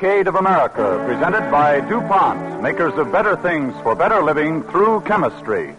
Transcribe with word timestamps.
The 0.00 0.06
of 0.28 0.34
America, 0.36 1.04
presented 1.06 1.50
by 1.50 1.80
DuPont, 1.80 2.62
makers 2.62 2.94
of 2.96 3.12
better 3.12 3.36
things 3.36 3.74
for 3.82 3.94
better 3.94 4.22
living 4.22 4.62
through 4.62 5.02
chemistry. 5.02 5.74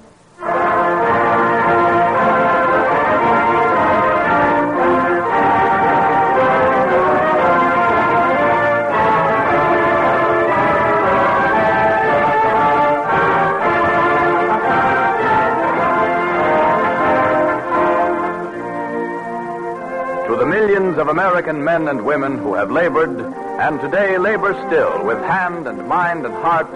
To 20.27 20.36
the 20.36 20.45
millions 20.45 20.99
of 20.99 21.08
American 21.08 21.64
men 21.64 21.88
and 21.88 22.05
women 22.05 22.38
who 22.38 22.53
have 22.53 22.69
labored, 22.69 23.49
and 23.62 23.80
today 23.80 24.17
labor 24.17 24.56
still, 24.66 25.06
with 25.06 25.20
hand 25.20 25.67
and 25.67 25.88
mind 25.88 26.26
and 26.26 26.34
heart, 26.34 26.67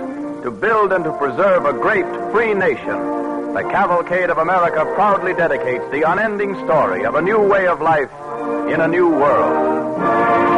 to 0.44 0.52
build 0.52 0.94
and 0.94 1.03
to 1.03 1.11
preserve 1.17 1.66
a 1.66 1.73
great 1.73 2.05
free 2.31 2.53
nation, 2.53 3.55
the 3.55 3.64
Cavalcade 3.72 4.30
of 4.30 4.38
America 4.38 4.86
proudly 4.94 5.33
dedicates 5.33 5.83
the 5.89 6.03
unending 6.03 6.53
story 6.63 7.03
of 7.03 7.16
a 7.16 7.22
new 7.23 7.39
way 7.39 7.66
of 7.66 7.81
life 7.81 8.11
in 8.72 8.81
a 8.81 8.88
new 8.88 9.09
world. 9.09 10.54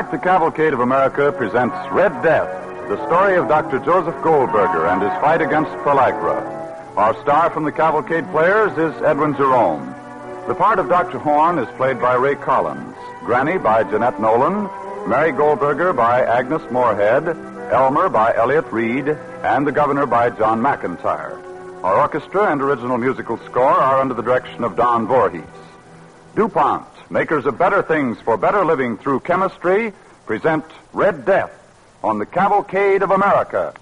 Tonight, 0.00 0.12
the 0.12 0.18
Cavalcade 0.18 0.72
of 0.72 0.80
America 0.80 1.30
presents 1.30 1.76
Red 1.92 2.22
Death, 2.22 2.48
the 2.88 2.96
story 3.06 3.36
of 3.36 3.48
Dr. 3.48 3.78
Joseph 3.80 4.14
Goldberger 4.22 4.86
and 4.86 5.02
his 5.02 5.12
fight 5.20 5.42
against 5.42 5.70
pellagra. 5.84 6.40
Our 6.96 7.12
star 7.20 7.50
from 7.50 7.64
the 7.64 7.72
Cavalcade 7.72 8.24
players 8.30 8.72
is 8.78 9.02
Edwin 9.02 9.36
Jerome. 9.36 9.94
The 10.48 10.54
part 10.54 10.78
of 10.78 10.88
Dr. 10.88 11.18
Horn 11.18 11.58
is 11.58 11.68
played 11.76 12.00
by 12.00 12.14
Ray 12.14 12.34
Collins, 12.36 12.96
Granny 13.26 13.58
by 13.58 13.84
Jeanette 13.84 14.18
Nolan, 14.18 14.70
Mary 15.06 15.32
Goldberger 15.32 15.92
by 15.92 16.24
Agnes 16.24 16.62
Moorehead, 16.70 17.28
Elmer 17.70 18.08
by 18.08 18.34
Elliott 18.34 18.72
Reid, 18.72 19.06
and 19.06 19.66
the 19.66 19.72
Governor 19.72 20.06
by 20.06 20.30
John 20.30 20.62
McIntyre. 20.62 21.36
Our 21.84 22.00
orchestra 22.00 22.50
and 22.50 22.62
original 22.62 22.96
musical 22.96 23.36
score 23.44 23.64
are 23.64 24.00
under 24.00 24.14
the 24.14 24.22
direction 24.22 24.64
of 24.64 24.76
Don 24.76 25.06
Voorhees. 25.06 25.44
DuPont, 26.36 26.86
makers 27.10 27.44
of 27.44 27.58
better 27.58 27.82
things 27.82 28.20
for 28.20 28.36
better 28.36 28.64
living 28.64 28.96
through 28.96 29.20
chemistry, 29.20 29.92
present 30.26 30.64
Red 30.92 31.26
Death 31.26 31.50
on 32.04 32.18
the 32.18 32.26
Cavalcade 32.26 33.02
of 33.02 33.10
America. 33.10 33.74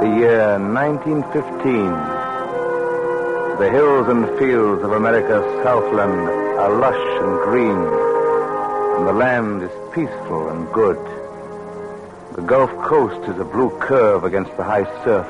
The 0.00 0.08
year 0.08 0.58
1915. 0.58 2.11
The 3.62 3.70
hills 3.70 4.08
and 4.08 4.26
fields 4.40 4.82
of 4.82 4.90
America's 4.90 5.44
Southland 5.62 6.28
are 6.58 6.80
lush 6.80 7.22
and 7.22 7.42
green, 7.44 7.78
and 8.96 9.06
the 9.06 9.12
land 9.12 9.62
is 9.62 9.70
peaceful 9.92 10.48
and 10.48 10.66
good. 10.72 10.98
The 12.34 12.42
Gulf 12.42 12.72
Coast 12.82 13.22
is 13.30 13.38
a 13.38 13.44
blue 13.44 13.70
curve 13.78 14.24
against 14.24 14.56
the 14.56 14.64
high 14.64 14.82
surf, 15.04 15.28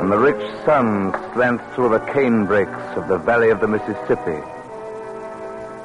and 0.00 0.10
the 0.10 0.18
rich 0.18 0.50
sun 0.64 1.12
slants 1.32 1.62
through 1.76 1.90
the 1.90 2.00
cane 2.12 2.44
brakes 2.44 2.96
of 2.96 3.06
the 3.06 3.18
valley 3.18 3.50
of 3.50 3.60
the 3.60 3.68
Mississippi. 3.68 4.42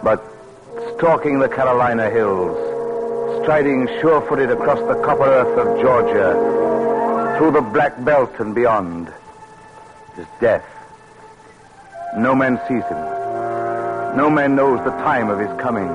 But 0.02 0.26
stalking 0.98 1.38
the 1.38 1.50
Carolina 1.50 2.10
hills, 2.10 2.58
striding 3.44 3.88
sure-footed 4.02 4.50
across 4.50 4.80
the 4.80 5.00
copper 5.06 5.26
earth 5.26 5.56
of 5.56 5.82
Georgia, 5.84 7.38
through 7.38 7.52
the 7.52 7.62
black 7.62 8.04
belt 8.04 8.40
and 8.40 8.56
beyond, 8.56 9.14
is 10.18 10.26
death. 10.40 10.66
No 12.18 12.36
man 12.36 12.60
sees 12.68 12.84
him. 12.84 12.98
No 14.18 14.30
man 14.30 14.54
knows 14.54 14.84
the 14.84 14.92
time 14.92 15.30
of 15.30 15.40
his 15.40 15.50
coming. 15.62 15.88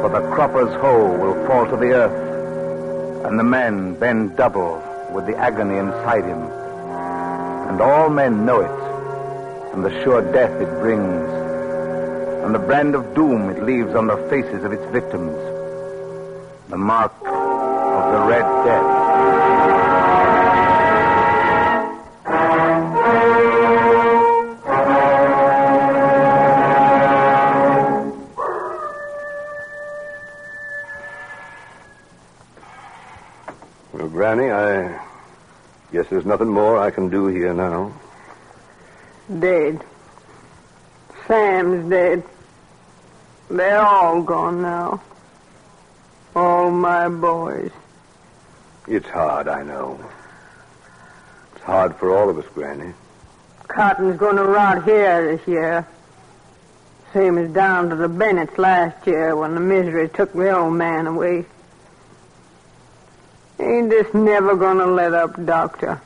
For 0.00 0.08
the 0.08 0.20
cropper's 0.32 0.72
hoe 0.80 1.18
will 1.18 1.34
fall 1.48 1.66
to 1.66 1.76
the 1.76 1.90
earth, 1.90 3.26
and 3.26 3.36
the 3.36 3.42
man 3.42 3.94
bend 3.94 4.36
double 4.36 4.80
with 5.10 5.26
the 5.26 5.36
agony 5.36 5.78
inside 5.78 6.24
him. 6.24 6.42
And 7.68 7.80
all 7.80 8.08
men 8.08 8.46
know 8.46 8.60
it, 8.60 9.74
and 9.74 9.84
the 9.84 9.90
sure 10.04 10.22
death 10.32 10.52
it 10.60 10.70
brings, 10.78 11.28
and 12.44 12.54
the 12.54 12.60
brand 12.60 12.94
of 12.94 13.16
doom 13.16 13.50
it 13.50 13.64
leaves 13.64 13.96
on 13.96 14.06
the 14.06 14.16
faces 14.30 14.62
of 14.62 14.72
its 14.72 14.84
victims. 14.92 15.34
The 16.68 16.78
mark 16.78 17.12
of 17.24 18.12
the 18.12 18.20
Red 18.28 18.64
Death. 18.64 19.87
There's 36.18 36.26
nothing 36.26 36.48
more 36.48 36.80
I 36.80 36.90
can 36.90 37.10
do 37.10 37.28
here 37.28 37.54
now. 37.54 37.92
Dead. 39.38 39.84
Sam's 41.28 41.88
dead. 41.88 42.24
They're 43.48 43.80
all 43.80 44.22
gone 44.22 44.60
now. 44.60 45.00
All 46.34 46.72
my 46.72 47.08
boys. 47.08 47.70
It's 48.88 49.06
hard, 49.06 49.46
I 49.46 49.62
know. 49.62 50.00
It's 51.54 51.62
hard 51.62 51.94
for 51.94 52.18
all 52.18 52.28
of 52.28 52.36
us, 52.36 52.46
Granny. 52.52 52.94
Cotton's 53.68 54.18
going 54.18 54.38
to 54.38 54.44
rot 54.44 54.82
here 54.82 55.36
this 55.36 55.46
year. 55.46 55.86
Same 57.14 57.38
as 57.38 57.48
down 57.52 57.90
to 57.90 57.94
the 57.94 58.08
Bennetts 58.08 58.58
last 58.58 59.06
year 59.06 59.36
when 59.36 59.54
the 59.54 59.60
misery 59.60 60.08
took 60.08 60.32
the 60.32 60.50
old 60.50 60.74
man 60.74 61.06
away. 61.06 61.46
Ain't 63.60 63.88
this 63.88 64.12
never 64.14 64.56
gonna 64.56 64.86
let 64.86 65.14
up, 65.14 65.44
Doctor? 65.44 66.00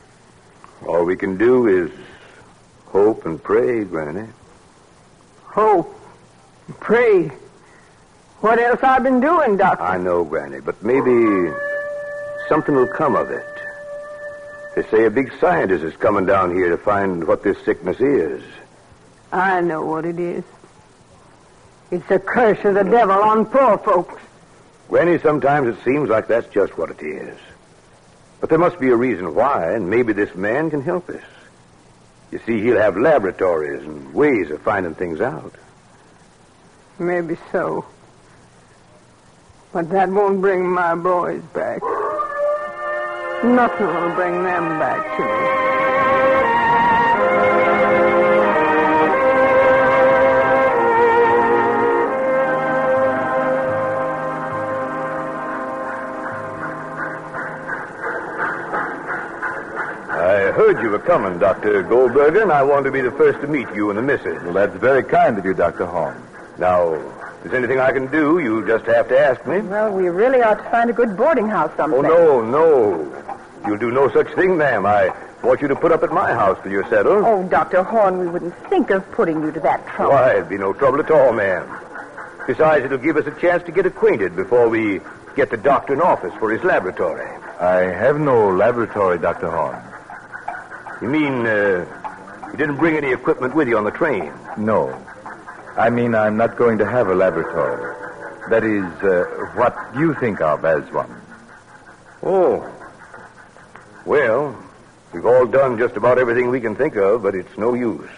All 0.87 1.05
we 1.05 1.17
can 1.17 1.37
do 1.37 1.67
is 1.69 1.91
hope 2.87 3.25
and 3.27 3.43
pray, 3.43 3.85
Granny. 3.85 4.29
Hope. 5.45 5.95
Pray. 6.81 7.29
What 8.41 8.59
else 8.59 8.81
have 8.81 9.01
I 9.01 9.03
been 9.03 9.21
doing, 9.21 9.57
Doctor? 9.57 9.85
I 9.85 9.99
know, 9.99 10.25
Granny, 10.25 10.61
but 10.61 10.83
maybe 10.83 11.53
something 12.49 12.75
will 12.75 12.89
come 12.89 13.15
of 13.15 13.31
it. 13.31 13.47
They 14.75 14.83
say 14.85 15.05
a 15.05 15.11
big 15.11 15.33
scientist 15.39 15.85
is 15.85 15.95
coming 15.97 16.27
down 16.27 16.55
here 16.55 16.71
to 16.71 16.79
find 16.79 17.27
what 17.27 17.43
this 17.43 17.63
sickness 17.65 18.01
is. 18.01 18.43
I 19.31 19.61
know 19.61 19.85
what 19.85 20.05
it 20.05 20.19
is. 20.19 20.45
It's 21.91 22.11
a 22.11 22.19
curse 22.19 22.65
of 22.65 22.75
the 22.75 22.85
devil 22.85 23.23
on 23.23 23.47
poor 23.47 23.79
folks. 23.79 24.21
Granny, 24.89 25.19
sometimes 25.19 25.77
it 25.77 25.85
seems 25.85 26.09
like 26.09 26.27
that's 26.27 26.49
just 26.49 26.77
what 26.77 26.91
it 26.91 27.03
is. 27.03 27.39
But 28.43 28.51
there 28.51 28.59
must 28.59 28.81
be 28.81 28.89
a 28.89 28.97
reason 28.97 29.37
why, 29.37 29.71
and 29.71 29.89
maybe 29.89 30.13
this 30.13 30.35
man 30.35 30.69
can 30.69 30.83
help 30.83 31.09
us. 31.11 31.23
You 32.33 32.41
see, 32.45 32.61
he'll 32.61 32.77
have 32.77 32.97
laboratories 32.97 33.85
and 33.85 34.13
ways 34.13 34.51
of 34.51 34.61
finding 34.63 34.97
things 34.97 35.21
out. 35.21 35.55
Maybe 36.99 37.37
so. 37.53 37.85
But 39.73 39.91
that 39.91 40.09
won't 40.09 40.41
bring 40.41 40.69
my 40.69 40.97
boys 40.97 41.41
back. 41.55 41.83
Nothing 43.45 43.87
will 43.87 44.15
bring 44.17 44.43
them 44.43 44.79
back 44.81 45.17
to 45.19 45.23
me. 45.23 45.72
Heard 60.75 60.83
you 60.83 60.91
were 60.91 60.99
coming, 60.99 61.39
Dr. 61.39 61.83
Goldberger, 61.83 62.43
and 62.43 62.53
I 62.53 62.63
wanted 62.63 62.85
to 62.85 62.93
be 62.93 63.01
the 63.03 63.11
first 63.11 63.41
to 63.43 63.47
meet 63.47 63.69
you 63.75 63.91
and 63.91 63.99
the 63.99 64.03
missus. 64.03 64.43
Well, 64.43 64.55
that's 64.55 64.75
very 64.77 65.03
kind 65.03 65.37
of 65.39 65.45
you, 65.45 65.53
Dr. 65.53 65.85
Horn. 65.85 66.23
Now, 66.59 66.95
if 66.95 67.43
there's 67.43 67.55
anything 67.55 67.79
I 67.79 67.93
can 67.93 68.11
do, 68.11 68.39
you 68.39 68.67
just 68.67 68.87
have 68.87 69.09
to 69.09 69.19
ask 69.19 69.47
me. 69.47 69.61
Well, 69.61 69.93
we 69.93 70.09
really 70.09 70.41
ought 70.41 70.63
to 70.65 70.71
find 70.71 70.89
a 70.89 70.93
good 70.93 71.17
boarding 71.17 71.49
house 71.49 71.73
Oh, 71.79 72.01
no, 72.01 72.41
no. 72.43 73.39
You'll 73.67 73.79
do 73.79 73.91
no 73.91 74.11
such 74.13 74.33
thing, 74.35 74.57
ma'am. 74.57 74.87
I 74.87 75.15
want 75.43 75.61
you 75.61 75.69
to 75.69 75.77
put 75.77 75.93
up 75.93 76.03
at 76.03 76.11
my 76.11 76.33
house 76.33 76.59
till 76.63 76.73
you're 76.73 76.89
settled. 76.89 77.25
Oh, 77.25 77.47
Dr. 77.49 77.83
Horn, 77.83 78.19
we 78.19 78.29
wouldn't 78.29 78.57
think 78.69 78.91
of 78.91 79.11
putting 79.13 79.43
you 79.43 79.53
to 79.53 79.61
that 79.61 79.87
trouble. 79.89 80.13
Why, 80.15 80.37
it'd 80.37 80.49
be 80.49 80.59
no 80.59 80.73
trouble 80.73 81.01
at 81.01 81.11
all, 81.11 81.33
ma'am. 81.33 81.69
Besides, 82.47 82.87
it'll 82.87 82.99
give 82.99 83.17
us 83.17 83.27
a 83.27 83.41
chance 83.41 83.63
to 83.65 83.73
get 83.73 83.85
acquainted 83.87 84.37
before 84.37 84.69
we 84.69 85.01
get 85.37 85.51
the 85.51 85.57
doctor 85.57 85.93
in 85.93 86.01
office 86.01 86.33
for 86.39 86.51
his 86.51 86.63
laboratory. 86.65 87.29
I 87.61 87.81
have 87.81 88.19
no 88.19 88.51
laboratory, 88.51 89.19
Dr. 89.19 89.51
Horn. 89.51 89.92
You 91.03 91.09
mean, 91.09 91.45
uh, 91.45 92.49
you 92.53 92.57
didn't 92.57 92.77
bring 92.77 92.97
any 92.97 93.11
equipment 93.13 93.57
with 93.57 93.67
you 93.67 93.77
on 93.77 93.83
the 93.83 93.91
train? 93.91 94.33
No. 94.57 94.97
I 95.77 95.91
mean, 95.91 96.15
I'm 96.15 96.37
not 96.37 96.57
going 96.57 96.79
to 96.79 96.87
have 96.87 97.09
a 97.09 97.15
laboratory. 97.15 97.93
That 98.51 98.63
is, 98.63 98.85
uh, 99.03 99.51
what 99.57 99.75
you 99.99 100.15
think 100.15 100.41
of 100.41 100.65
as 100.65 100.89
one. 100.93 101.21
Oh. 102.23 102.65
Well, 104.07 104.57
we've 105.13 105.27
all 105.27 105.45
done 105.45 105.77
just 105.77 105.97
about 105.97 106.19
everything 106.19 106.51
we 106.51 106.61
can 106.61 106.77
think 106.77 106.95
of, 106.95 107.25
but 107.25 107.35
it's 107.35 107.59
no 107.59 107.75
use. 107.75 108.09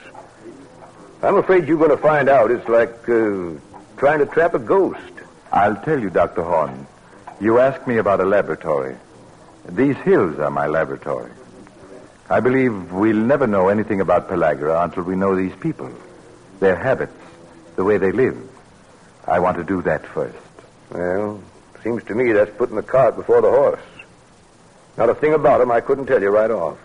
I'm 1.23 1.37
afraid 1.37 1.67
you're 1.67 1.79
going 1.79 1.89
to 1.89 1.97
find 1.97 2.29
out 2.29 2.51
it's 2.51 2.69
like 2.69 3.09
uh, 3.09 3.53
trying 3.97 4.19
to 4.19 4.27
trap 4.27 4.53
a 4.53 4.59
ghost. 4.59 5.01
I'll 5.51 5.77
tell 5.77 5.99
you, 5.99 6.11
Dr. 6.11 6.43
Horn. 6.43 6.87
You 7.41 7.61
asked 7.61 7.87
me 7.87 7.97
about 7.97 8.21
a 8.21 8.27
laboratory. 8.27 8.97
These 9.71 9.97
hills 9.97 10.39
are 10.39 10.51
my 10.51 10.67
laboratory. 10.67 11.31
I 12.29 12.41
believe 12.41 12.93
we'll 12.93 13.17
never 13.17 13.47
know 13.47 13.69
anything 13.69 14.01
about 14.01 14.29
Pellagra 14.29 14.83
until 14.85 15.03
we 15.03 15.15
know 15.17 15.37
these 15.37 15.55
people, 15.57 15.91
their 16.61 16.77
habits, 16.77 17.13
the 17.77 17.85
way 17.85 17.99
they 17.99 18.13
live. 18.13 18.37
I 19.27 19.41
want 19.41 19.57
to 19.59 19.65
do 19.65 19.83
that 19.83 20.07
first. 20.07 20.37
Well, 20.91 21.43
seems 21.83 22.03
to 22.05 22.15
me 22.15 22.33
that's 22.33 22.55
putting 22.57 22.77
the 22.77 22.83
cart 22.83 23.17
before 23.17 23.43
the 23.43 23.51
horse. 23.51 23.81
Not 24.97 25.11
a 25.11 25.15
thing 25.15 25.35
about 25.35 25.61
him 25.61 25.71
I 25.71 25.81
couldn't 25.81 26.07
tell 26.07 26.23
you 26.23 26.31
right 26.31 26.51
off. 26.51 26.79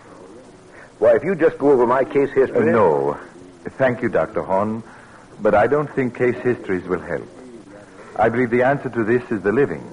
Why, 0.98 1.14
if 1.16 1.24
you 1.24 1.34
just 1.34 1.56
go 1.58 1.70
over 1.70 1.86
my 1.86 2.04
case 2.04 2.30
Uh, 2.30 2.40
history. 2.40 2.70
no. 2.72 3.16
Thank 3.78 4.02
you, 4.02 4.08
Dr. 4.08 4.42
Horn, 4.42 4.82
but 5.40 5.54
I 5.54 5.66
don't 5.66 5.88
think 5.94 6.14
case 6.16 6.36
histories 6.36 6.84
will 6.84 7.00
help. 7.00 7.26
I 8.16 8.28
believe 8.28 8.50
the 8.50 8.62
answer 8.64 8.90
to 8.90 9.04
this 9.04 9.22
is 9.30 9.40
the 9.42 9.52
living. 9.52 9.84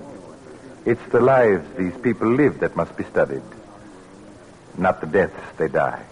It's 0.86 1.02
the 1.12 1.22
lives 1.22 1.66
these 1.78 1.96
people 1.98 2.28
live 2.30 2.60
that 2.60 2.76
must 2.76 2.96
be 2.98 3.04
studied, 3.06 3.42
not 4.78 5.02
the 5.02 5.08
deaths 5.08 5.34
they 5.58 5.68
die. 5.68 6.04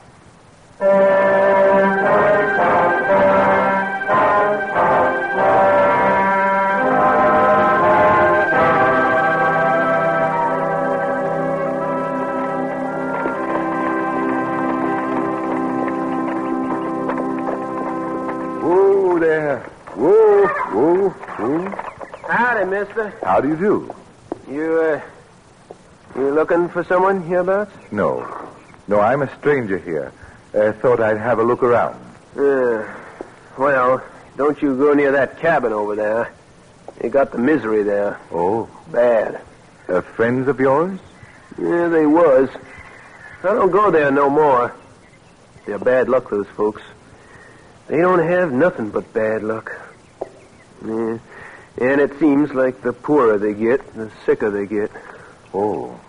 Whoa 18.61 19.19
there. 19.19 19.59
Whoa, 19.95 20.47
whoa, 20.73 21.09
whoa. 21.09 21.69
Howdy, 22.27 22.65
mister. 22.65 23.13
How 23.23 23.39
do 23.39 23.47
you 23.47 23.55
do? 23.55 23.95
You, 24.51 24.81
uh, 24.81 25.01
you 26.15 26.31
looking 26.31 26.67
for 26.69 26.83
someone 26.83 27.21
hereabouts? 27.21 27.71
No. 27.91 28.44
No, 28.87 28.99
I'm 28.99 29.21
a 29.21 29.37
stranger 29.39 29.77
here. 29.77 30.11
Uh, 30.53 30.71
thought 30.73 30.99
I'd 30.99 31.17
have 31.17 31.39
a 31.39 31.43
look 31.43 31.63
around. 31.63 31.95
Uh, 32.37 32.85
well, 33.57 34.03
don't 34.37 34.61
you 34.61 34.77
go 34.77 34.93
near 34.93 35.11
that 35.13 35.39
cabin 35.39 35.73
over 35.73 35.95
there. 35.95 36.31
You 37.03 37.09
got 37.09 37.31
the 37.31 37.37
misery 37.37 37.83
there. 37.83 38.19
Oh, 38.31 38.69
Bad. 38.91 39.41
uh, 39.89 40.01
friends 40.01 40.47
of 40.47 40.59
yours? 40.59 40.99
Yeah, 41.57 41.87
they 41.87 42.05
was. 42.05 42.49
I 43.43 43.47
don't 43.53 43.71
go 43.71 43.91
there 43.91 44.11
no 44.11 44.29
more. 44.29 44.73
They're 45.65 45.79
bad 45.79 46.09
luck, 46.09 46.29
those 46.29 46.47
folks. 46.55 46.81
They 47.87 47.97
don't 47.97 48.25
have 48.25 48.51
nothing 48.51 48.89
but 48.91 49.11
bad 49.13 49.43
luck. 49.43 49.71
Yeah. 50.85 51.17
And 51.77 51.99
it 52.01 52.17
seems 52.19 52.53
like 52.53 52.81
the 52.81 52.93
poorer 52.93 53.37
they 53.37 53.53
get, 53.53 53.93
the 53.95 54.09
sicker 54.25 54.49
they 54.49 54.65
get. 54.65 54.91
Oh. 55.53 55.99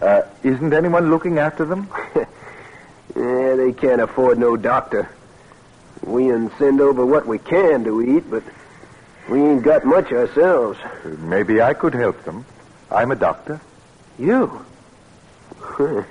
Uh, 0.00 0.22
isn't 0.42 0.72
anyone 0.72 1.10
looking 1.10 1.38
after 1.38 1.64
them? 1.64 1.90
Yeah, 3.16 3.56
they 3.56 3.72
can't 3.72 4.00
afford 4.00 4.38
no 4.38 4.56
doctor. 4.56 5.10
We 6.04 6.28
can 6.28 6.50
send 6.58 6.80
over 6.80 7.04
what 7.04 7.26
we 7.26 7.38
can 7.38 7.82
to 7.84 8.00
eat, 8.02 8.30
but 8.30 8.44
we 9.28 9.42
ain't 9.42 9.64
got 9.64 9.84
much 9.84 10.12
ourselves. 10.12 10.78
Maybe 11.18 11.60
I 11.60 11.74
could 11.74 11.92
help 11.92 12.24
them. 12.24 12.46
I'm 12.90 13.10
a 13.10 13.16
doctor. 13.16 13.60
You? 14.16 14.64
you 15.80 16.04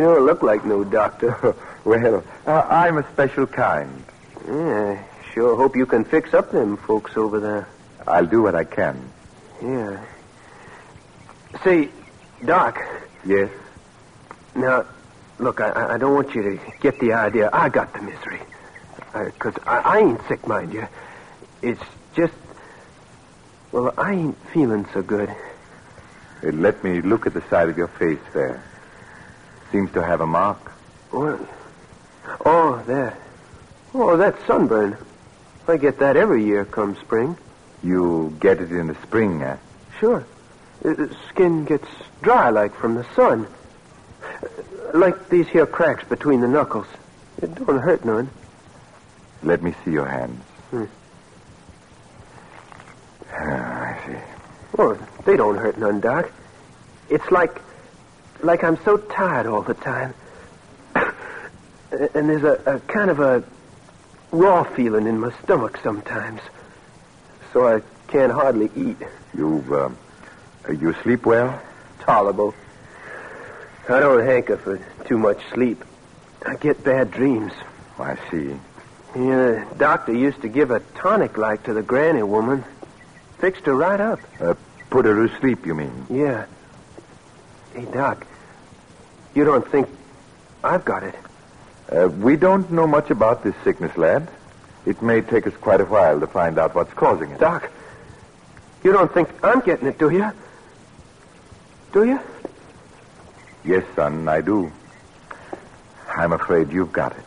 don't 0.00 0.24
look 0.24 0.42
like 0.42 0.64
no 0.64 0.84
doctor. 0.84 1.56
Well, 1.84 2.24
uh, 2.46 2.66
I'm 2.70 2.96
a 2.96 3.12
special 3.12 3.46
kind. 3.46 4.04
Yeah, 4.46 5.04
sure 5.34 5.54
hope 5.54 5.76
you 5.76 5.84
can 5.84 6.04
fix 6.06 6.32
up 6.32 6.50
them 6.50 6.78
folks 6.78 7.14
over 7.14 7.40
there. 7.40 7.68
I'll 8.06 8.24
do 8.24 8.40
what 8.40 8.54
I 8.54 8.64
can. 8.64 9.12
Yeah. 9.62 10.02
Say, 11.62 11.90
Doc, 12.44 12.76
Yes? 13.26 13.50
now, 14.54 14.82
look, 15.38 15.60
I, 15.60 15.94
I 15.94 15.98
don't 15.98 16.14
want 16.14 16.34
you 16.34 16.42
to 16.42 16.58
get 16.80 16.98
the 17.00 17.12
idea 17.12 17.48
I 17.52 17.68
got 17.68 17.92
the 17.94 18.02
misery. 18.02 18.40
Because 19.12 19.54
I, 19.66 19.78
I 19.78 19.98
ain't 20.00 20.20
sick, 20.28 20.46
mind 20.46 20.72
you. 20.72 20.86
It's 21.62 21.82
just, 22.14 22.34
well, 23.72 23.92
I 23.96 24.12
ain't 24.12 24.38
feeling 24.52 24.86
so 24.92 25.02
good. 25.02 25.28
Uh, 25.30 26.50
let 26.52 26.82
me 26.84 27.00
look 27.02 27.26
at 27.26 27.34
the 27.34 27.42
side 27.48 27.68
of 27.68 27.76
your 27.76 27.88
face 27.98 28.20
there. 28.34 28.66
Seems 29.72 29.90
to 29.92 30.02
have 30.04 30.20
a 30.20 30.26
mark. 30.26 30.72
What? 31.10 31.40
Oh, 32.44 32.82
there. 32.86 33.18
Oh, 33.94 34.16
that's 34.16 34.44
sunburn. 34.46 34.98
I 35.66 35.76
get 35.76 35.98
that 36.00 36.16
every 36.16 36.44
year 36.44 36.64
come 36.64 36.96
spring. 37.00 37.38
You 37.82 38.36
get 38.40 38.60
it 38.60 38.70
in 38.70 38.88
the 38.88 38.96
spring, 39.02 39.42
eh? 39.42 39.56
Sure. 39.98 40.26
Uh, 40.84 41.06
skin 41.28 41.64
gets 41.64 41.88
dry 42.22 42.50
like 42.50 42.74
from 42.74 42.94
the 42.94 43.06
sun. 43.14 43.46
Uh, 44.22 44.48
Like 44.98 45.28
these 45.28 45.48
here 45.48 45.66
cracks 45.66 46.04
between 46.04 46.40
the 46.40 46.48
knuckles. 46.48 46.86
It 47.42 47.54
don't 47.54 47.78
hurt 47.78 48.04
none. 48.04 48.30
Let 49.42 49.62
me 49.62 49.74
see 49.84 49.90
your 49.90 50.06
hands. 50.06 50.42
Hmm. 50.70 50.84
Ah, 53.32 53.94
I 53.94 54.06
see. 54.06 54.18
Oh, 54.78 54.98
they 55.24 55.36
don't 55.36 55.56
hurt 55.56 55.78
none, 55.78 56.00
Doc. 56.00 56.30
It's 57.10 57.28
like, 57.30 57.60
like 58.42 58.62
I'm 58.62 58.78
so 58.84 58.96
tired 58.98 59.46
all 59.46 59.62
the 59.62 59.74
time. 59.74 60.14
and 60.94 62.28
there's 62.28 62.44
a, 62.44 62.60
a 62.66 62.80
kind 62.80 63.10
of 63.10 63.20
a, 63.20 63.42
raw 64.34 64.64
feeling 64.64 65.06
in 65.06 65.18
my 65.18 65.32
stomach 65.42 65.78
sometimes. 65.82 66.40
So 67.52 67.66
I 67.68 67.82
can't 68.08 68.32
hardly 68.32 68.70
eat. 68.76 68.96
You, 69.36 69.64
uh, 69.72 69.90
you 70.72 70.94
sleep 71.02 71.26
well? 71.26 71.60
Tolerable. 72.00 72.54
I 73.88 74.00
don't 74.00 74.24
hanker 74.24 74.56
for 74.56 74.78
too 75.04 75.18
much 75.18 75.38
sleep. 75.52 75.84
I 76.46 76.56
get 76.56 76.82
bad 76.82 77.10
dreams. 77.10 77.52
I 77.98 78.16
see. 78.30 78.56
Yeah, 79.14 79.64
the 79.68 79.74
doctor 79.76 80.12
used 80.12 80.42
to 80.42 80.48
give 80.48 80.70
a 80.70 80.80
tonic 80.96 81.36
like 81.36 81.64
to 81.64 81.74
the 81.74 81.82
granny 81.82 82.22
woman. 82.22 82.64
Fixed 83.38 83.66
her 83.66 83.74
right 83.74 84.00
up. 84.00 84.20
Uh, 84.40 84.54
put 84.90 85.04
her 85.04 85.26
to 85.26 85.38
sleep, 85.38 85.66
you 85.66 85.74
mean? 85.74 86.06
Yeah. 86.10 86.46
Hey, 87.74 87.84
Doc, 87.84 88.26
you 89.34 89.44
don't 89.44 89.66
think 89.68 89.88
I've 90.62 90.84
got 90.84 91.02
it? 91.02 91.14
Uh, 91.90 92.08
we 92.08 92.36
don't 92.36 92.70
know 92.70 92.86
much 92.86 93.10
about 93.10 93.44
this 93.44 93.54
sickness, 93.62 93.96
lad. 93.96 94.28
It 94.86 95.02
may 95.02 95.20
take 95.20 95.46
us 95.46 95.54
quite 95.60 95.80
a 95.80 95.84
while 95.84 96.20
to 96.20 96.26
find 96.26 96.58
out 96.58 96.74
what's 96.74 96.92
causing 96.94 97.30
it. 97.30 97.40
Doc, 97.40 97.70
you 98.82 98.92
don't 98.92 99.12
think 99.12 99.28
I'm 99.44 99.60
getting 99.60 99.88
it, 99.88 99.98
do 99.98 100.10
you? 100.10 100.30
Do 101.94 102.04
you? 102.04 102.18
Yes, 103.64 103.84
son, 103.94 104.26
I 104.28 104.40
do. 104.40 104.72
I'm 106.08 106.32
afraid 106.32 106.72
you've 106.72 106.92
got 106.92 107.12
it. 107.12 107.24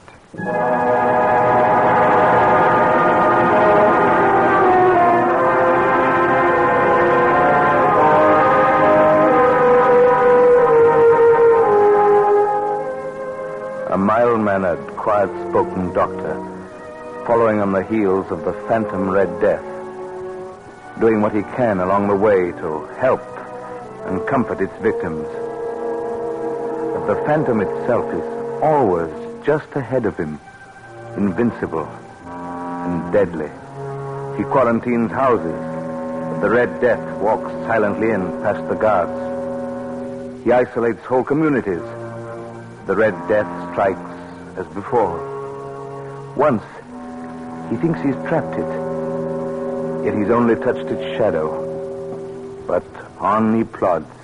A 13.90 13.98
mild 13.98 14.42
mannered, 14.42 14.86
quiet 14.98 15.30
spoken 15.48 15.94
doctor, 15.94 16.36
following 17.26 17.62
on 17.62 17.72
the 17.72 17.84
heels 17.84 18.30
of 18.32 18.44
the 18.44 18.52
phantom 18.68 19.10
Red 19.10 19.40
Death, 19.40 19.64
doing 21.00 21.22
what 21.22 21.34
he 21.34 21.44
can 21.56 21.80
along 21.80 22.10
the 22.10 22.16
way 22.18 22.52
to 22.52 22.86
help 23.00 23.22
and 24.08 24.26
comfort 24.28 24.62
its 24.62 24.76
victims. 24.82 25.28
But 26.94 27.08
the 27.08 27.22
phantom 27.26 27.62
itself 27.62 28.14
is 28.14 28.24
always 28.64 29.12
just 29.46 29.68
ahead 29.76 30.06
of 30.06 30.18
him, 30.18 30.40
invincible 31.16 31.88
and 32.26 33.12
deadly. 33.14 33.50
He 34.38 34.44
quarantines 34.44 35.12
houses, 35.12 35.60
but 36.32 36.40
the 36.42 36.50
Red 36.50 36.80
Death 36.80 37.18
walks 37.20 37.52
silently 37.68 38.12
in 38.12 38.22
past 38.42 38.68
the 38.70 38.76
guards. 38.76 40.44
He 40.44 40.52
isolates 40.52 41.04
whole 41.06 41.24
communities. 41.24 41.82
The 42.86 42.96
Red 42.96 43.16
Death 43.28 43.50
strikes 43.72 44.00
as 44.58 44.68
before. 44.68 46.34
Once, 46.36 46.64
he 47.70 47.76
thinks 47.78 48.00
he's 48.02 48.16
trapped 48.28 48.58
it, 48.58 50.06
yet 50.06 50.16
he's 50.18 50.30
only 50.30 50.56
touched 50.56 50.88
its 50.88 51.18
shadow. 51.18 51.66
But 52.68 52.86
on 53.20 53.58
he 53.58 53.64
plods 53.64 54.17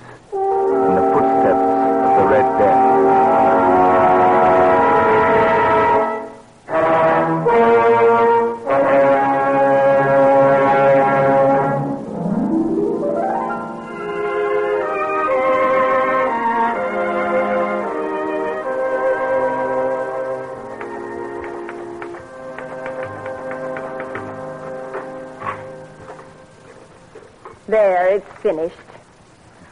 There, 27.66 28.16
it's 28.16 28.40
finished. 28.40 28.76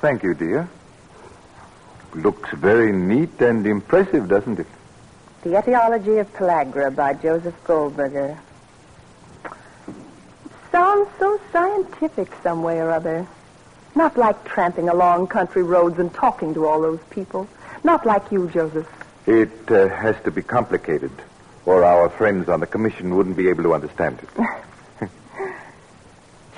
Thank 0.00 0.22
you, 0.22 0.34
dear. 0.34 0.68
Looks 2.14 2.50
very 2.52 2.92
neat 2.92 3.40
and 3.40 3.66
impressive, 3.66 4.28
doesn't 4.28 4.58
it? 4.58 4.66
The 5.42 5.58
Etiology 5.58 6.18
of 6.18 6.32
Pellagra 6.34 6.94
by 6.94 7.14
Joseph 7.14 7.54
Goldberger. 7.64 8.38
Sounds 10.70 11.08
so 11.18 11.38
scientific 11.52 12.28
some 12.42 12.62
way 12.62 12.80
or 12.80 12.90
other. 12.90 13.26
Not 13.94 14.16
like 14.16 14.42
tramping 14.44 14.88
along 14.88 15.26
country 15.26 15.62
roads 15.62 15.98
and 15.98 16.12
talking 16.12 16.54
to 16.54 16.66
all 16.66 16.80
those 16.80 17.00
people. 17.10 17.46
Not 17.84 18.06
like 18.06 18.32
you, 18.32 18.48
Joseph. 18.48 18.88
It 19.26 19.70
uh, 19.70 19.88
has 19.88 20.16
to 20.24 20.30
be 20.30 20.42
complicated, 20.42 21.12
or 21.66 21.84
our 21.84 22.08
friends 22.08 22.48
on 22.48 22.60
the 22.60 22.66
commission 22.66 23.14
wouldn't 23.14 23.36
be 23.36 23.48
able 23.48 23.64
to 23.64 23.74
understand 23.74 24.18
it. 24.22 24.46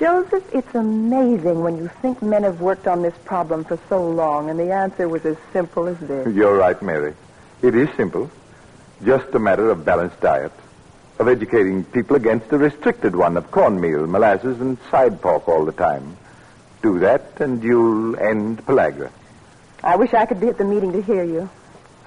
Joseph, 0.04 0.44
it's 0.54 0.74
amazing 0.74 1.62
when 1.62 1.78
you 1.78 1.88
think 2.02 2.20
men 2.20 2.42
have 2.42 2.60
worked 2.60 2.86
on 2.86 3.00
this 3.00 3.14
problem 3.24 3.64
for 3.64 3.78
so 3.88 4.06
long, 4.06 4.50
and 4.50 4.60
the 4.60 4.70
answer 4.70 5.08
was 5.08 5.24
as 5.24 5.38
simple 5.50 5.86
as 5.86 5.98
this. 6.00 6.28
You're 6.34 6.58
right, 6.58 6.80
Mary. 6.82 7.14
It 7.62 7.74
is 7.74 7.88
simple. 7.96 8.30
Just 9.02 9.34
a 9.34 9.38
matter 9.38 9.70
of 9.70 9.86
balanced 9.86 10.20
diet, 10.20 10.52
of 11.18 11.26
educating 11.26 11.84
people 11.84 12.16
against 12.16 12.52
a 12.52 12.58
restricted 12.58 13.16
one 13.16 13.38
of 13.38 13.50
cornmeal, 13.50 14.06
molasses, 14.06 14.60
and 14.60 14.76
side 14.90 15.22
pork 15.22 15.48
all 15.48 15.64
the 15.64 15.72
time. 15.72 16.18
Do 16.82 16.98
that, 16.98 17.40
and 17.40 17.64
you'll 17.64 18.14
end 18.18 18.58
pellagra. 18.66 19.10
I 19.82 19.96
wish 19.96 20.12
I 20.12 20.26
could 20.26 20.38
be 20.38 20.48
at 20.48 20.58
the 20.58 20.66
meeting 20.66 20.92
to 20.92 21.00
hear 21.00 21.24
you. 21.24 21.48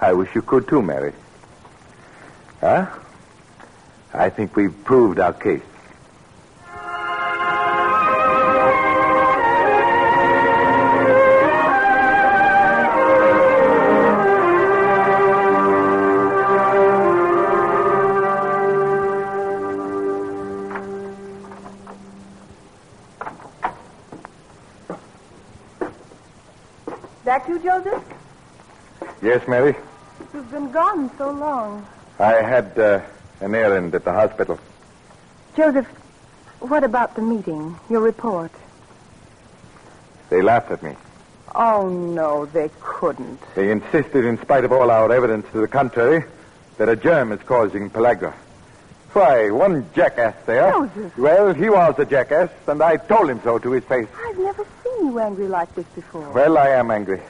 I 0.00 0.12
wish 0.12 0.32
you 0.36 0.42
could 0.42 0.68
too, 0.68 0.82
Mary. 0.82 1.14
Huh? 2.60 2.86
I 4.14 4.30
think 4.30 4.54
we've 4.54 4.84
proved 4.84 5.18
our 5.18 5.32
case. 5.32 5.62
Yes, 29.28 29.46
Mary? 29.46 29.76
You've 30.32 30.50
been 30.50 30.70
gone 30.70 31.10
so 31.18 31.30
long. 31.30 31.86
I 32.18 32.40
had 32.40 32.78
uh, 32.78 33.02
an 33.42 33.54
errand 33.54 33.94
at 33.94 34.02
the 34.02 34.10
hospital. 34.10 34.58
Joseph, 35.54 35.86
what 36.60 36.82
about 36.82 37.14
the 37.14 37.20
meeting? 37.20 37.76
Your 37.90 38.00
report? 38.00 38.50
They 40.30 40.40
laughed 40.40 40.70
at 40.70 40.82
me. 40.82 40.94
Oh, 41.54 41.90
no, 41.90 42.46
they 42.46 42.70
couldn't. 42.80 43.38
They 43.54 43.70
insisted, 43.70 44.24
in 44.24 44.40
spite 44.40 44.64
of 44.64 44.72
all 44.72 44.90
our 44.90 45.12
evidence 45.12 45.46
to 45.52 45.60
the 45.60 45.68
contrary, 45.68 46.24
that 46.78 46.88
a 46.88 46.96
germ 46.96 47.30
is 47.30 47.42
causing 47.42 47.90
pellagra. 47.90 48.32
Why, 49.12 49.50
one 49.50 49.90
jackass 49.94 50.36
there. 50.46 50.70
Joseph. 50.70 51.18
Well, 51.18 51.52
he 51.52 51.68
was 51.68 51.94
a 51.98 52.06
jackass, 52.06 52.48
and 52.66 52.82
I 52.82 52.96
told 52.96 53.28
him 53.28 53.42
so 53.44 53.58
to 53.58 53.72
his 53.72 53.84
face. 53.84 54.08
I've 54.26 54.38
never 54.38 54.66
seen 54.82 55.08
you 55.08 55.18
angry 55.18 55.48
like 55.48 55.74
this 55.74 55.86
before. 55.94 56.30
Well, 56.30 56.56
I 56.56 56.68
am 56.68 56.90
angry. 56.90 57.20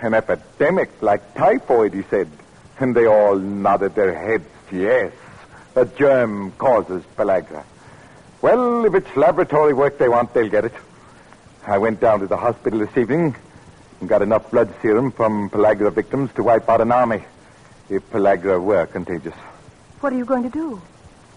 An 0.00 0.14
epidemic 0.14 0.90
like 1.02 1.34
typhoid, 1.34 1.92
he 1.92 2.02
said. 2.02 2.28
And 2.78 2.94
they 2.94 3.06
all 3.06 3.36
nodded 3.36 3.94
their 3.94 4.14
heads. 4.14 4.44
Yes, 4.70 5.12
a 5.74 5.84
germ 5.84 6.52
causes 6.52 7.02
pellagra. 7.16 7.64
Well, 8.40 8.84
if 8.84 8.94
it's 8.94 9.16
laboratory 9.16 9.74
work 9.74 9.98
they 9.98 10.08
want, 10.08 10.32
they'll 10.32 10.48
get 10.48 10.64
it. 10.64 10.74
I 11.66 11.78
went 11.78 12.00
down 12.00 12.20
to 12.20 12.26
the 12.26 12.36
hospital 12.36 12.78
this 12.78 12.96
evening 12.96 13.34
and 14.00 14.08
got 14.08 14.22
enough 14.22 14.50
blood 14.50 14.72
serum 14.80 15.10
from 15.10 15.50
pellagra 15.50 15.92
victims 15.92 16.30
to 16.36 16.44
wipe 16.44 16.68
out 16.68 16.80
an 16.80 16.92
army 16.92 17.24
if 17.90 18.08
pellagra 18.10 18.62
were 18.62 18.86
contagious. 18.86 19.34
What 20.00 20.12
are 20.12 20.16
you 20.16 20.24
going 20.24 20.44
to 20.44 20.50
do? 20.50 20.80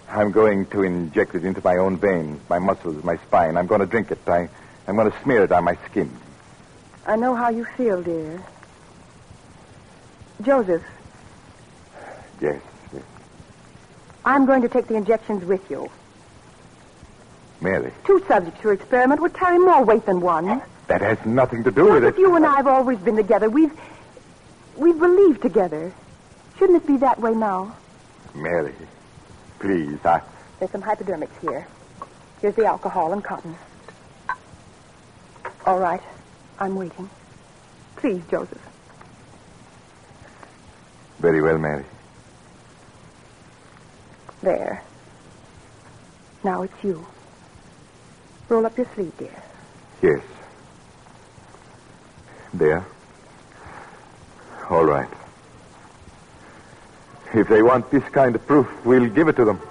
I'm 0.09 0.31
going 0.31 0.65
to 0.67 0.83
inject 0.83 1.35
it 1.35 1.45
into 1.45 1.61
my 1.63 1.77
own 1.77 1.97
veins, 1.97 2.39
my 2.49 2.59
muscles, 2.59 3.03
my 3.03 3.17
spine. 3.17 3.57
I'm 3.57 3.65
going 3.65 3.81
to 3.81 3.87
drink 3.87 4.11
it. 4.11 4.19
I, 4.27 4.49
I'm 4.87 4.95
going 4.95 5.09
to 5.09 5.17
smear 5.23 5.45
it 5.45 5.51
on 5.51 5.63
my 5.63 5.77
skin. 5.89 6.11
I 7.07 7.15
know 7.15 7.33
how 7.33 7.49
you 7.49 7.65
feel, 7.65 8.03
dear. 8.03 8.43
Joseph, 10.43 10.83
Yes, 12.39 12.59
yes. 12.93 13.03
I'm 14.25 14.45
going 14.45 14.63
to 14.63 14.69
take 14.69 14.87
the 14.87 14.95
injections 14.95 15.45
with 15.45 15.69
you. 15.69 15.89
Mary, 17.61 17.91
Two 18.05 18.23
subjects 18.27 18.59
for 18.61 18.73
experiment 18.73 19.21
would 19.21 19.33
carry 19.35 19.59
more 19.59 19.83
weight 19.83 20.05
than 20.07 20.21
one. 20.21 20.61
that 20.87 21.01
has 21.01 21.23
nothing 21.25 21.63
to 21.65 21.71
do 21.71 21.91
with 21.91 22.03
it. 22.03 22.17
you 22.17 22.35
and 22.35 22.43
I 22.45 22.55
have 22.55 22.65
always 22.67 22.97
been 22.99 23.15
together. 23.15 23.49
We've 23.49 23.71
we've 24.75 24.97
believed 24.97 25.41
together. 25.43 25.93
Shouldn't 26.57 26.81
it 26.83 26.87
be 26.87 26.97
that 26.97 27.19
way 27.19 27.33
now? 27.33 27.75
Mary, 28.33 28.73
please, 29.59 29.97
I. 30.03 30.21
There's 30.59 30.71
some 30.71 30.81
hypodermics 30.81 31.39
here. 31.41 31.67
Here's 32.41 32.55
the 32.55 32.65
alcohol 32.65 33.13
and 33.13 33.23
cotton. 33.23 33.55
All 35.65 35.77
right. 35.79 36.01
I'm 36.59 36.75
waiting. 36.75 37.09
Please, 37.97 38.21
Joseph. 38.31 38.57
Very 41.21 41.39
well, 41.39 41.59
Mary. 41.59 41.85
There. 44.41 44.83
Now 46.43 46.63
it's 46.63 46.83
you. 46.83 47.05
Roll 48.49 48.65
up 48.65 48.75
your 48.75 48.87
sleeve, 48.95 49.15
dear. 49.19 49.43
Yes. 50.01 50.23
There. 52.55 52.83
All 54.71 54.83
right. 54.83 55.07
If 57.35 57.47
they 57.49 57.61
want 57.61 57.91
this 57.91 58.03
kind 58.11 58.35
of 58.35 58.45
proof, 58.47 58.67
we'll 58.83 59.07
give 59.07 59.27
it 59.27 59.35
to 59.35 59.45
them. 59.45 59.61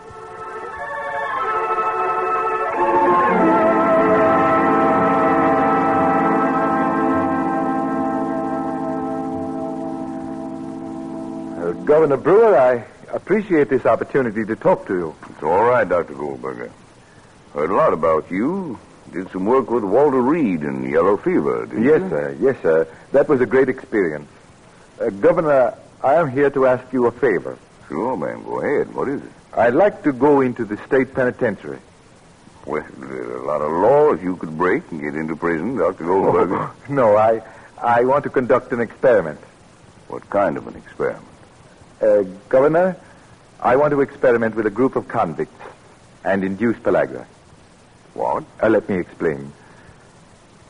Governor 12.01 12.17
Brewer, 12.17 12.57
I 12.59 12.85
appreciate 13.13 13.69
this 13.69 13.85
opportunity 13.85 14.43
to 14.47 14.57
talk 14.57 14.87
to 14.87 14.95
you. 14.95 15.15
It's 15.29 15.43
all 15.43 15.65
right, 15.65 15.87
Dr. 15.87 16.15
Goldberger. 16.15 16.71
Heard 17.53 17.69
a 17.69 17.75
lot 17.75 17.93
about 17.93 18.31
you. 18.31 18.79
Did 19.13 19.31
some 19.33 19.45
work 19.45 19.69
with 19.71 19.85
Walter 19.85 20.23
Reed 20.23 20.63
in 20.63 20.89
yellow 20.89 21.19
fever, 21.19 21.67
did 21.67 21.85
Yes, 21.85 22.01
you? 22.01 22.09
sir. 22.09 22.37
Yes, 22.41 22.57
sir. 22.63 22.89
That 23.13 23.29
was 23.29 23.43
a 23.43 23.45
great 23.47 23.69
experience. 23.69 24.31
Uh, 24.99 25.11
Governor, 25.11 25.75
I 26.03 26.15
am 26.15 26.31
here 26.31 26.49
to 26.49 26.67
ask 26.69 26.91
you 26.91 27.05
a 27.05 27.13
favor. 27.13 27.59
Sure, 27.89 28.17
man. 28.17 28.45
Go 28.45 28.63
ahead. 28.63 28.95
What 28.95 29.07
is 29.11 29.21
it? 29.23 29.31
I'd 29.53 29.75
like 29.75 30.03
to 30.05 30.13
go 30.15 30.41
into 30.41 30.65
the 30.65 30.79
state 30.87 31.13
penitentiary. 31.13 31.81
Well, 32.65 32.83
there 32.97 33.11
are 33.33 33.37
a 33.37 33.47
lot 33.47 33.61
of 33.61 33.73
laws 33.73 34.23
you 34.23 34.37
could 34.37 34.57
break 34.57 34.91
and 34.91 35.03
get 35.03 35.15
into 35.15 35.37
prison, 35.37 35.77
Dr. 35.77 36.05
Goldberger. 36.05 36.71
No, 36.89 37.19
I, 37.19 37.43
I 37.77 38.05
want 38.05 38.25
to 38.25 38.31
conduct 38.31 38.73
an 38.73 38.81
experiment. 38.81 39.39
What 40.09 40.31
kind 40.31 40.57
of 40.57 40.67
an 40.67 40.77
experiment? 40.77 41.27
Uh, 42.01 42.23
Governor, 42.49 42.97
I 43.61 43.77
want 43.77 43.91
to 43.91 44.01
experiment 44.01 44.55
with 44.55 44.67
a 44.67 44.71
group 44.71 44.97
of 44.97 45.07
convicts 45.07 45.63
and 46.25 46.43
induce 46.43 46.79
pellagra. 46.79 47.27
What? 48.15 48.45
Uh, 48.63 48.71
let 48.71 48.89
me 48.89 48.99
explain. 48.99 49.53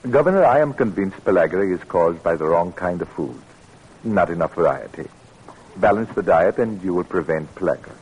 Governor, 0.08 0.44
I 0.44 0.58
am 0.58 0.74
convinced 0.74 1.24
pellagra 1.24 1.72
is 1.72 1.84
caused 1.84 2.22
by 2.24 2.34
the 2.34 2.46
wrong 2.46 2.72
kind 2.72 3.00
of 3.00 3.08
food. 3.10 3.40
Not 4.02 4.30
enough 4.30 4.54
variety. 4.54 5.08
Balance 5.76 6.12
the 6.16 6.22
diet 6.22 6.58
and 6.58 6.82
you 6.82 6.94
will 6.94 7.04
prevent 7.04 7.54
pellagra. 7.54 7.94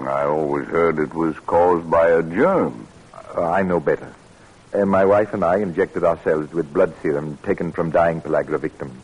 I 0.00 0.24
always 0.24 0.66
heard 0.66 0.98
it 0.98 1.14
was 1.14 1.38
caused 1.40 1.90
by 1.90 2.08
a 2.08 2.22
germ. 2.22 2.86
Uh, 3.34 3.48
I 3.48 3.62
know 3.62 3.80
better. 3.80 4.12
Uh, 4.74 4.84
my 4.84 5.06
wife 5.06 5.32
and 5.32 5.42
I 5.42 5.56
injected 5.58 6.04
ourselves 6.04 6.52
with 6.52 6.70
blood 6.74 6.92
serum 7.00 7.38
taken 7.42 7.72
from 7.72 7.90
dying 7.90 8.20
pellagra 8.20 8.60
victims. 8.60 9.00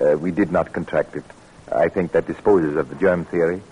Uh, 0.00 0.16
we 0.16 0.30
did 0.30 0.50
not 0.50 0.72
contract 0.72 1.16
it. 1.16 1.24
I 1.74 1.88
think 1.88 2.12
that 2.12 2.26
disposes 2.26 2.76
of 2.76 2.88
the 2.88 2.94
germ 2.96 3.24
theory. 3.24 3.62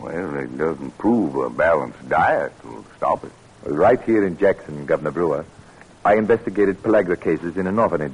Well, 0.00 0.36
it 0.36 0.56
doesn't 0.56 0.96
prove 0.98 1.34
a 1.36 1.50
balanced 1.50 2.08
diet 2.08 2.52
will 2.64 2.84
stop 2.96 3.24
it. 3.24 3.32
Right 3.64 4.00
here 4.02 4.26
in 4.26 4.38
Jackson, 4.38 4.86
Governor 4.86 5.10
Brewer, 5.10 5.44
I 6.04 6.14
investigated 6.14 6.82
pellagra 6.82 7.20
cases 7.20 7.56
in 7.56 7.66
an 7.66 7.78
orphanage. 7.78 8.12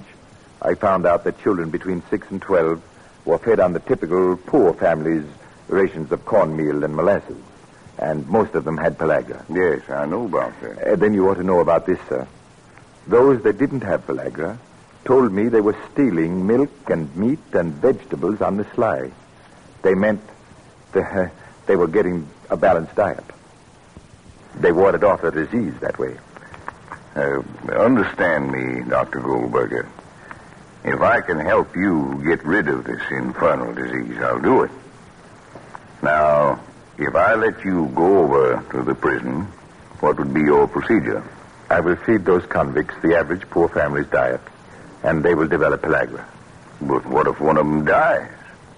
I 0.60 0.74
found 0.74 1.06
out 1.06 1.24
that 1.24 1.40
children 1.42 1.70
between 1.70 2.02
6 2.10 2.30
and 2.30 2.42
12 2.42 2.82
were 3.24 3.38
fed 3.38 3.60
on 3.60 3.72
the 3.72 3.80
typical 3.80 4.36
poor 4.36 4.74
families' 4.74 5.26
rations 5.68 6.12
of 6.12 6.24
cornmeal 6.24 6.84
and 6.84 6.94
molasses. 6.94 7.36
And 7.98 8.26
most 8.28 8.54
of 8.54 8.64
them 8.64 8.76
had 8.76 8.98
pellagra. 8.98 9.44
Yes, 9.48 9.88
I 9.90 10.06
know 10.06 10.24
about 10.24 10.60
that. 10.60 10.86
Uh, 10.86 10.96
then 10.96 11.14
you 11.14 11.28
ought 11.28 11.34
to 11.34 11.42
know 11.42 11.60
about 11.60 11.86
this, 11.86 11.98
sir. 12.08 12.26
Those 13.06 13.42
that 13.42 13.58
didn't 13.58 13.82
have 13.82 14.06
pellagra 14.06 14.58
told 15.08 15.32
me 15.32 15.48
they 15.48 15.62
were 15.62 15.76
stealing 15.90 16.46
milk 16.46 16.70
and 16.88 17.16
meat 17.16 17.38
and 17.54 17.72
vegetables 17.72 18.42
on 18.42 18.58
the 18.58 18.66
sly. 18.74 19.10
They 19.80 19.94
meant 19.94 20.20
the, 20.92 21.30
they 21.66 21.76
were 21.76 21.88
getting 21.88 22.28
a 22.50 22.58
balanced 22.58 22.94
diet. 22.94 23.24
They 24.56 24.70
warded 24.70 25.04
off 25.04 25.22
the 25.22 25.30
disease 25.30 25.72
that 25.80 25.98
way. 25.98 26.14
Uh, 27.16 27.40
understand 27.72 28.52
me, 28.52 28.84
Dr. 28.86 29.20
Goldberger. 29.20 29.88
If 30.84 31.00
I 31.00 31.22
can 31.22 31.40
help 31.40 31.74
you 31.74 32.22
get 32.22 32.44
rid 32.44 32.68
of 32.68 32.84
this 32.84 33.00
infernal 33.10 33.72
disease, 33.72 34.18
I'll 34.18 34.40
do 34.40 34.64
it. 34.64 34.70
Now, 36.02 36.60
if 36.98 37.14
I 37.14 37.34
let 37.34 37.64
you 37.64 37.90
go 37.94 38.24
over 38.24 38.62
to 38.72 38.82
the 38.82 38.94
prison, 38.94 39.44
what 40.00 40.18
would 40.18 40.34
be 40.34 40.42
your 40.42 40.68
procedure? 40.68 41.24
I 41.70 41.80
will 41.80 41.96
feed 41.96 42.26
those 42.26 42.44
convicts 42.44 42.94
the 43.02 43.16
average 43.16 43.48
poor 43.48 43.68
family's 43.68 44.06
diet, 44.08 44.40
and 45.02 45.24
they 45.24 45.34
will 45.34 45.48
develop 45.48 45.82
pellagra. 45.82 46.24
But 46.80 47.04
what 47.06 47.26
if 47.26 47.40
one 47.40 47.56
of 47.56 47.66
them 47.66 47.84
dies? 47.84 48.30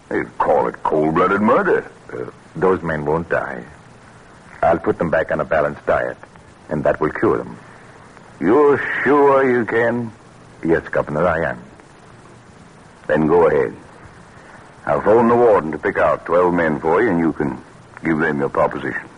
They'd 0.09 0.39
call 0.39 0.67
it 0.69 0.83
cold-blooded 0.83 1.41
murder. 1.41 1.91
Uh, 2.13 2.31
those 2.57 2.83
men 2.83 3.05
won't 3.05 3.29
die. 3.29 3.65
I'll 4.63 4.79
put 4.79 4.99
them 4.99 5.11
back 5.11 5.31
on 5.31 5.41
a 5.41 5.45
balanced 5.45 5.87
diet, 5.87 6.17
and 6.69 6.85
that 6.85 7.01
will 7.01 7.11
cure 7.11 7.39
them. 7.39 7.59
You're 8.41 8.79
sure 9.05 9.51
you 9.51 9.65
can? 9.65 10.13
Yes, 10.65 10.87
Governor, 10.89 11.27
I 11.27 11.51
am. 11.51 11.63
Then 13.07 13.27
go 13.27 13.47
ahead. 13.47 13.75
I'll 14.87 15.03
phone 15.03 15.29
the 15.29 15.37
warden 15.37 15.73
to 15.73 15.79
pick 15.79 15.99
out 15.99 16.27
12 16.27 16.55
men 16.55 16.81
for 16.81 17.03
you, 17.03 17.11
and 17.11 17.19
you 17.19 17.33
can 17.33 17.63
give 18.03 18.19
them 18.19 18.41
your 18.41 18.49
proposition. 18.49 19.09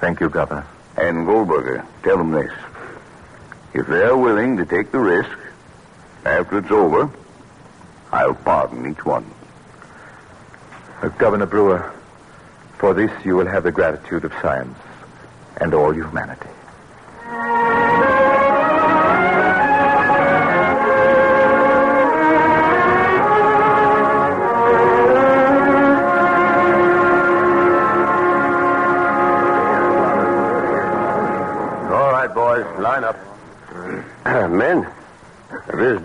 Thank 0.00 0.20
you, 0.20 0.28
Governor. 0.28 0.66
And 0.96 1.26
Goldberger, 1.26 1.84
tell 2.02 2.16
them 2.16 2.32
this. 2.32 2.52
If 3.72 3.86
they're 3.86 4.16
willing 4.16 4.56
to 4.56 4.66
take 4.66 4.90
the 4.90 4.98
risk, 4.98 5.30
after 6.24 6.58
it's 6.58 6.70
over, 6.70 7.10
I'll 8.12 8.34
pardon 8.34 8.90
each 8.90 9.04
one. 9.04 9.30
Uh, 11.02 11.08
Governor 11.08 11.46
Brewer, 11.46 11.92
for 12.78 12.94
this 12.94 13.10
you 13.24 13.36
will 13.36 13.46
have 13.46 13.64
the 13.64 13.72
gratitude 13.72 14.24
of 14.24 14.32
science 14.42 14.78
and 15.60 15.74
all 15.74 15.92
humanity. 15.92 16.48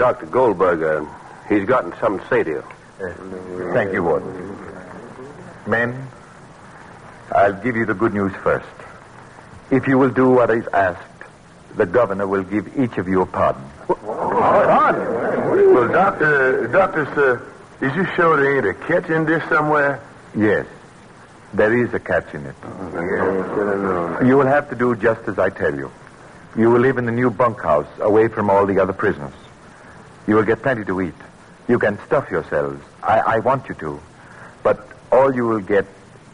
Dr. 0.05 0.27
Goldberger. 0.27 1.01
Uh, 1.01 1.49
he's 1.49 1.65
gotten 1.65 1.91
something 1.99 2.19
to 2.19 2.29
say 2.29 2.43
to 2.43 2.49
you. 2.51 2.63
Uh, 3.01 3.73
thank 3.73 3.91
you, 3.91 4.03
Warden. 4.03 4.55
Men, 5.65 6.07
I'll 7.31 7.59
give 7.59 7.75
you 7.75 7.87
the 7.87 7.95
good 7.95 8.13
news 8.13 8.31
first. 8.43 8.67
If 9.71 9.87
you 9.87 9.97
will 9.97 10.11
do 10.11 10.29
what 10.29 10.51
is 10.51 10.67
asked, 10.67 11.01
the 11.75 11.87
governor 11.87 12.27
will 12.27 12.43
give 12.43 12.77
each 12.77 12.99
of 12.99 13.07
you 13.07 13.21
a 13.23 13.25
pardon. 13.25 13.63
Pardon? 13.87 15.73
Well, 15.73 15.87
Doctor, 15.87 16.67
Doctor, 16.67 17.05
sir, 17.15 17.41
is 17.81 17.95
you 17.95 18.05
sure 18.15 18.37
there 18.37 18.57
ain't 18.57 18.67
a 18.67 18.75
catch 18.85 19.09
in 19.09 19.25
this 19.25 19.41
somewhere? 19.49 19.99
Yes, 20.37 20.67
there 21.55 21.75
is 21.75 21.91
a 21.95 21.99
catch 21.99 22.31
in 22.35 22.45
it. 22.45 22.55
You 24.23 24.37
will 24.37 24.45
have 24.45 24.69
to 24.69 24.75
do 24.75 24.95
just 24.95 25.27
as 25.27 25.39
I 25.39 25.49
tell 25.49 25.73
you. 25.73 25.91
You 26.55 26.69
will 26.69 26.81
live 26.81 26.99
in 26.99 27.07
the 27.07 27.11
new 27.11 27.31
bunkhouse, 27.31 27.87
away 27.99 28.27
from 28.27 28.51
all 28.51 28.67
the 28.67 28.77
other 28.77 28.93
prisoners. 28.93 29.33
You 30.27 30.35
will 30.35 30.43
get 30.43 30.61
plenty 30.61 30.85
to 30.85 31.01
eat. 31.01 31.13
You 31.67 31.79
can 31.79 31.99
stuff 32.05 32.29
yourselves. 32.29 32.81
I, 33.01 33.19
I 33.19 33.39
want 33.39 33.69
you 33.69 33.75
to. 33.75 33.99
But 34.63 34.88
all 35.11 35.33
you 35.33 35.47
will 35.47 35.59
get 35.59 35.85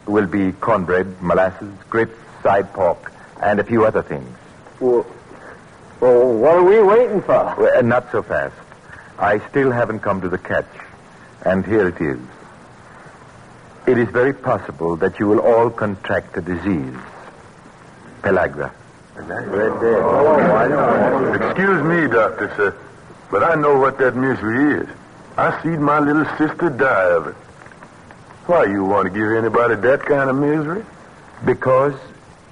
will 0.06 0.26
be 0.26 0.52
cornbread, 0.52 1.22
molasses, 1.22 1.72
grits, 1.90 2.16
side 2.42 2.72
pork, 2.72 3.12
and 3.40 3.60
a 3.60 3.64
few 3.64 3.84
other 3.84 4.02
things. 4.02 4.28
Well, 4.80 5.06
well 6.00 6.34
what 6.34 6.54
are 6.56 6.64
we 6.64 6.82
waiting 6.82 7.22
for? 7.22 7.54
Well, 7.58 7.78
uh, 7.78 7.82
not 7.82 8.10
so 8.10 8.22
fast. 8.22 8.54
I 9.18 9.38
still 9.50 9.70
haven't 9.70 10.00
come 10.00 10.20
to 10.22 10.28
the 10.28 10.38
catch. 10.38 10.68
And 11.44 11.64
here 11.66 11.88
it 11.88 12.00
is. 12.00 12.18
It 13.86 13.98
is 13.98 14.08
very 14.08 14.32
possible 14.32 14.96
that 14.96 15.18
you 15.18 15.26
will 15.26 15.40
all 15.40 15.70
contract 15.70 16.36
a 16.36 16.40
disease. 16.40 16.96
Pellagra. 18.22 18.72
Right 19.16 19.80
there. 19.80 20.02
Oh, 20.02 20.56
I 20.56 20.68
know. 20.68 21.32
Excuse 21.34 21.82
me, 21.84 22.08
Doctor, 22.08 22.52
sir, 22.56 22.76
but 23.32 23.42
I 23.42 23.54
know 23.54 23.78
what 23.78 23.96
that 23.98 24.14
misery 24.14 24.82
is. 24.82 24.88
I 25.38 25.60
seen 25.62 25.82
my 25.82 25.98
little 25.98 26.26
sister 26.36 26.68
die 26.68 27.10
of 27.16 27.28
it. 27.28 27.34
Why 28.46 28.64
you 28.64 28.84
want 28.84 29.06
to 29.06 29.10
give 29.10 29.32
anybody 29.32 29.74
that 29.76 30.02
kind 30.02 30.28
of 30.28 30.36
misery? 30.36 30.84
Because 31.44 31.94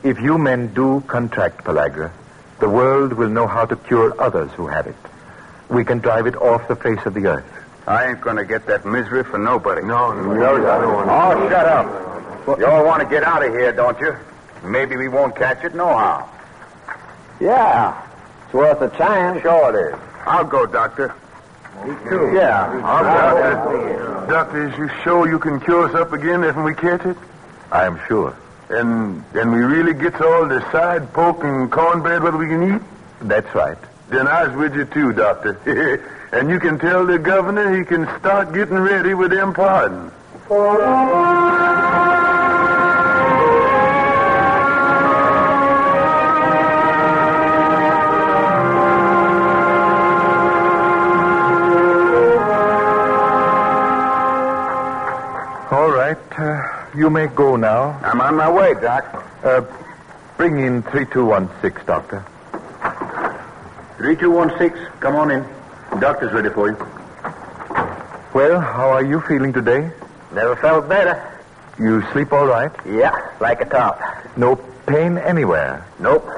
if 0.03 0.19
you 0.19 0.39
men 0.39 0.73
do 0.73 1.03
contract 1.07 1.65
pellagra, 1.65 2.11
the 2.61 2.69
world 2.69 3.13
will 3.13 3.29
know 3.29 3.47
how 3.47 3.67
to 3.67 3.77
cure 3.77 4.19
others 4.21 4.51
who 4.53 4.67
have 4.69 4.87
it. 4.87 4.97
We 5.69 5.85
can 5.85 5.99
drive 5.99 6.27
it 6.27 6.37
off 6.37 6.67
the 6.67 6.77
face 6.77 7.05
of 7.05 7.13
the 7.13 7.27
earth. 7.27 7.45
I 7.87 8.09
ain't 8.09 8.23
gonna 8.23 8.47
get 8.47 8.67
that 8.67 8.87
misery 8.87 9.23
for 9.25 9.39
nobody. 9.39 9.83
No, 9.83 10.15
no, 10.15 10.33
no, 10.33 10.67
I 10.67 10.81
don't 10.81 10.95
want 10.95 11.11
Oh, 11.11 11.49
shut 11.51 11.67
up. 11.67 12.59
You 12.59 12.67
all 12.67 12.87
want 12.87 13.03
to 13.03 13.09
get 13.09 13.23
out 13.23 13.45
of 13.45 13.53
here, 13.53 13.73
don't 13.73 13.99
you? 14.01 14.17
Maybe 14.65 14.97
we 14.97 15.09
won't 15.09 15.37
catch 15.37 15.63
it 15.63 15.75
nohow. 15.75 16.27
Yeah. 17.39 18.01
It's 18.47 18.55
worth 18.55 18.81
a 18.81 18.89
chance. 18.97 19.43
Sure 19.43 19.77
it 19.77 19.95
is. 19.95 20.10
I'll 20.27 20.45
go, 20.45 20.67
Doctor. 20.67 21.15
Yeah. 21.85 22.81
I'll 22.85 23.05
Doctor, 23.05 24.27
doctor, 24.29 24.69
is 24.69 24.79
you 24.79 24.91
sure 25.03 25.29
you 25.29 25.39
can 25.39 25.61
cure 25.61 25.89
us 25.89 25.95
up 25.95 26.13
again 26.13 26.45
if 26.45 26.57
we 26.57 26.75
catch 26.75 27.05
it? 27.07 27.17
I 27.73 27.87
am 27.87 27.99
sure. 28.07 28.37
And 28.69 29.25
and 29.35 29.53
we 29.53 29.61
really 29.61 29.95
gets 29.95 30.21
all 30.21 30.47
the 30.47 30.61
side 30.71 31.13
pork 31.13 31.43
and 31.43 31.71
cornbread 31.71 32.23
what 32.23 32.39
we 32.39 32.47
can 32.47 32.75
eat? 32.75 32.83
That's 33.23 33.53
right. 33.55 33.79
Then 34.09 34.29
I's 34.29 34.55
with 34.57 34.75
you 34.75 34.85
too, 34.85 35.13
Doctor. 35.13 35.59
and 36.33 36.51
you 36.51 36.61
can 36.61 36.79
tell 36.79 37.07
the 37.07 37.19
governor 37.19 37.77
he 37.77 37.85
can 37.85 38.07
start 38.19 38.53
getting 38.53 38.79
ready 38.79 39.15
with 39.15 39.31
them 39.31 39.55
pardons. 39.55 40.13
You 57.01 57.09
may 57.09 57.27
go 57.29 57.57
now. 57.57 57.99
I'm 58.05 58.21
on 58.21 58.37
my 58.37 58.51
way, 58.53 58.75
Doc. 58.75 59.05
Uh, 59.43 59.63
bring 60.37 60.59
in 60.59 60.83
3216, 60.83 61.87
Doctor. 61.87 62.23
3216, 63.97 65.01
come 65.01 65.17
on 65.17 65.31
in. 65.31 65.43
Doctor's 65.99 66.31
ready 66.35 66.51
for 66.51 66.69
you. 66.69 66.77
Well, 68.35 68.61
how 68.61 68.91
are 68.91 69.03
you 69.03 69.23
feeling 69.23 69.51
today? 69.55 69.91
Never 70.33 70.55
felt 70.57 70.91
better. 70.91 71.17
You 71.79 72.03
sleep 72.13 72.35
all 72.35 72.47
right? 72.47 72.71
Yeah, 72.85 73.17
like 73.41 73.63
a 73.63 73.65
top. 73.65 73.99
No 74.37 74.57
pain 74.87 75.17
anywhere? 75.17 75.87
Nope. 75.99 76.29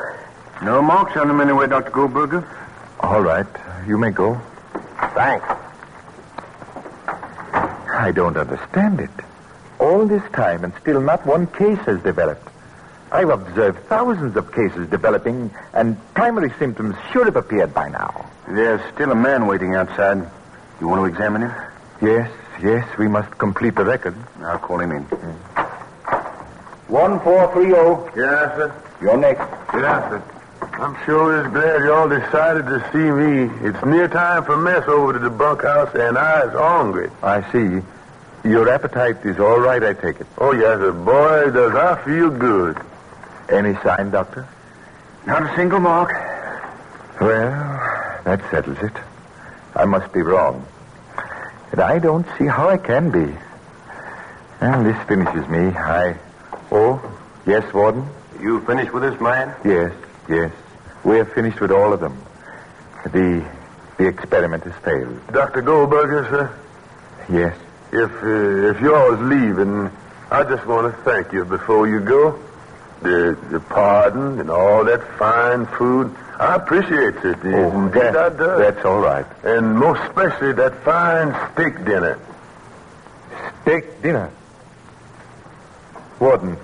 No 0.62 0.81
marks 0.81 1.16
on 1.16 1.29
him 1.29 1.40
anywhere, 1.40 1.66
Dr. 1.66 1.90
Goldberger. 1.90 2.46
All 3.01 3.20
right. 3.20 3.46
You 3.88 3.98
may 3.98 4.12
go. 4.12 4.40
Thanks. 5.14 5.44
I 7.53 8.12
don't 8.14 8.37
understand 8.37 9.01
it. 9.01 9.11
All 9.83 10.07
this 10.07 10.23
time 10.33 10.62
and 10.62 10.73
still 10.81 11.01
not 11.01 11.27
one 11.27 11.49
case 11.49 11.79
has 11.87 12.01
developed. 12.03 12.47
I've 13.11 13.31
observed 13.31 13.81
thousands 13.88 14.37
of 14.37 14.53
cases 14.53 14.88
developing, 14.88 15.51
and 15.75 15.97
primary 16.14 16.53
symptoms 16.59 16.95
should 17.11 17.27
have 17.27 17.35
appeared 17.35 17.75
by 17.75 17.88
now. 17.88 18.31
There's 18.47 18.81
still 18.95 19.11
a 19.11 19.16
man 19.16 19.49
waiting 19.49 19.75
outside. 19.75 20.31
You 20.81 20.87
want 20.87 21.01
to 21.01 21.07
examine 21.07 21.42
him? 21.42 21.53
Yes, 22.01 22.31
yes, 22.62 22.87
we 22.97 23.09
must 23.09 23.37
complete 23.38 23.75
the 23.75 23.85
record. 23.85 24.14
I'll 24.40 24.61
call 24.61 24.79
him 24.79 24.92
in. 24.92 25.05
Mm. 25.05 25.37
1430. 26.88 28.21
Yes, 28.21 28.57
sir. 28.57 28.83
You're 29.01 29.16
next. 29.16 29.49
Yes, 29.75 30.11
sir. 30.11 30.23
I'm 30.75 30.97
sure 31.05 31.45
is 31.45 31.53
glad 31.53 31.83
y'all 31.83 32.09
decided 32.09 32.66
to 32.66 32.79
see 32.92 33.11
me. 33.11 33.51
It's 33.66 33.85
near 33.85 34.07
time 34.07 34.45
for 34.45 34.57
mess 34.57 34.87
over 34.87 35.12
to 35.12 35.18
the 35.18 35.31
bunkhouse, 35.31 35.92
and 35.95 36.16
I's 36.16 36.53
hungry. 36.53 37.11
I 37.21 37.42
see. 37.51 37.83
Your 38.45 38.69
appetite 38.69 39.25
is 39.25 39.39
all 39.39 39.61
right, 39.61 39.83
I 39.83 39.93
take 39.95 40.21
it. 40.21 40.27
Oh, 40.39 40.53
yes, 40.53 40.79
sir. 40.79 40.93
Boy, 40.93 41.51
does 41.51 41.75
I 41.75 42.03
feel 42.05 42.29
good. 42.31 42.77
Any 43.49 43.75
sign, 43.83 44.11
Doctor? 44.11 44.49
Not 45.27 45.43
a 45.45 45.55
single 45.55 45.79
mark. 45.79 46.11
Well, 47.21 47.53
that 48.25 48.41
settles 48.51 48.79
it. 48.79 48.93
I 49.77 49.85
must 49.85 50.13
be 50.13 50.23
wrong. 50.23 50.67
And 51.71 51.81
I 51.81 51.99
don't 52.01 52.27
see 52.37 52.47
how 52.47 52.69
I 52.69 52.79
can 52.79 53.11
be. 53.11 53.33
And 54.61 54.87
this 54.87 54.97
finishes 55.07 55.49
me. 55.49 55.69
I. 55.77 56.17
Oh, 56.73 57.01
yes, 57.47 57.73
Warden? 57.73 58.07
You 58.41 58.61
finished 58.67 58.93
with 58.93 59.05
this 59.05 59.21
man? 59.21 59.55
Yes, 59.65 59.93
yes. 60.29 60.53
We're 61.05 61.25
finished 61.25 61.61
with 61.61 61.71
all 61.71 61.93
of 61.93 62.01
them. 62.01 62.21
The 63.05 63.45
the 63.99 64.07
experiment 64.09 64.65
has 64.65 64.75
failed. 64.83 65.21
Dr. 65.33 65.63
Goldberger, 65.63 66.27
sir, 66.29 66.59
Yes. 67.29 67.57
If 67.93 68.11
uh, 68.23 68.71
if 68.71 68.81
y'all's 68.81 69.21
leaving, 69.21 69.91
I 70.31 70.45
just 70.45 70.67
want 70.67 70.95
to 70.95 71.03
thank 71.03 71.33
you 71.33 71.45
before 71.45 71.87
you 71.89 72.01
go. 72.01 72.39
The 73.03 73.37
the 73.51 73.61
pardon 73.61 74.41
and 74.41 74.51
all 74.51 74.85
that 74.85 75.03
fine 75.19 75.67
food. 75.67 76.15
I 76.39 76.57
appreciate 76.57 77.17
it. 77.17 77.37
Oh, 77.45 77.71
Indeed, 77.71 77.93
that- 78.03 78.17
I 78.17 78.29
do. 78.31 78.59
that's 78.59 78.85
all 78.85 79.01
right. 79.01 79.27
And 79.45 79.79
most 79.79 80.01
especially 80.05 80.53
that 80.55 80.83
fine 80.85 81.35
steak 81.53 81.85
dinner. 81.85 82.19
Steak 83.63 84.03
dinner. 84.03 84.31
Warden, 86.19 86.57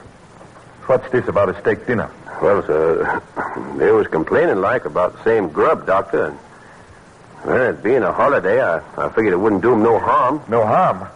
what's 0.87 1.09
this 1.11 1.27
about 1.29 1.49
a 1.49 1.61
steak 1.61 1.87
dinner? 1.87 2.11
Well, 2.41 2.63
sir, 2.65 3.23
they 3.77 3.91
was 3.91 4.07
complaining 4.07 4.61
like 4.61 4.85
about 4.85 5.17
the 5.19 5.25
same 5.25 5.49
grub, 5.49 5.87
Doctor. 5.87 6.27
And, 6.27 6.39
well, 7.45 7.71
it 7.71 7.83
being 7.83 8.03
a 8.03 8.13
holiday, 8.13 8.63
I, 8.63 8.79
I 8.97 9.09
figured 9.11 9.33
it 9.33 9.37
wouldn't 9.39 9.63
do 9.63 9.73
'em 9.75 9.83
no 9.83 9.99
harm. 9.99 10.41
No 10.49 10.65
harm. 10.65 11.09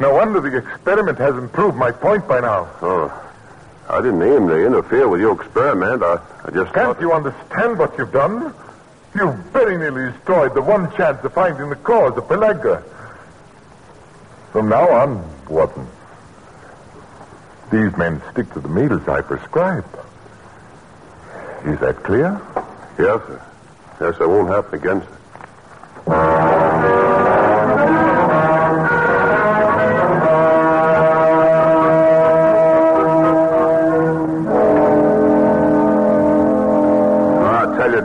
No 0.00 0.14
wonder 0.14 0.40
the 0.40 0.56
experiment 0.56 1.18
hasn't 1.18 1.52
proved 1.52 1.76
my 1.76 1.92
point 1.92 2.26
by 2.26 2.40
now. 2.40 2.68
Oh, 2.80 3.30
I 3.88 4.00
didn't 4.00 4.22
aim 4.22 4.48
to 4.48 4.66
interfere 4.66 5.08
with 5.08 5.20
your 5.20 5.40
experiment. 5.40 6.02
I, 6.02 6.18
I 6.44 6.50
just 6.50 6.72
Can't 6.72 6.98
you 7.00 7.12
understand 7.12 7.78
what 7.78 7.96
you've 7.98 8.12
done? 8.12 8.54
You've 9.14 9.34
very 9.52 9.76
nearly 9.76 10.12
destroyed 10.12 10.54
the 10.54 10.62
one 10.62 10.90
chance 10.96 11.22
of 11.24 11.34
finding 11.34 11.68
the 11.68 11.76
cause 11.76 12.16
of 12.16 12.24
pellagra. 12.24 12.82
From 14.52 14.68
now 14.68 14.88
on, 14.90 15.46
Watson, 15.48 15.86
these 17.70 17.94
men 17.96 18.22
stick 18.32 18.52
to 18.54 18.60
the 18.60 18.68
meals 18.68 19.06
I 19.08 19.20
prescribe. 19.20 19.84
Is 21.64 21.78
that 21.80 22.02
clear? 22.02 22.40
Yes, 22.98 23.20
sir. 23.26 23.42
Yes, 24.00 24.18
that 24.18 24.28
won't 24.28 24.48
happen 24.48 24.80
again, 24.80 25.02
sir. 26.06 27.11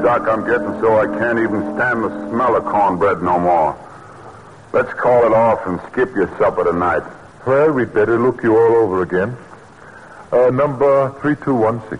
Doc, 0.03 0.27
I'm 0.27 0.45
getting 0.45 0.79
so 0.81 0.97
I 0.99 1.05
can't 1.19 1.39
even 1.39 1.61
stand 1.75 2.03
the 2.03 2.29
smell 2.29 2.55
of 2.55 2.65
cornbread 2.65 3.21
no 3.21 3.39
more. 3.39 3.77
Let's 4.73 4.93
call 4.93 5.25
it 5.25 5.33
off 5.33 5.59
and 5.65 5.79
skip 5.91 6.09
your 6.15 6.27
supper 6.37 6.63
tonight. 6.63 7.03
Well, 7.45 7.71
we'd 7.71 7.93
better 7.93 8.19
look 8.19 8.43
you 8.43 8.57
all 8.57 8.75
over 8.83 9.01
again. 9.01 9.37
Uh, 10.31 10.49
number 10.51 11.17
3216. 11.21 11.99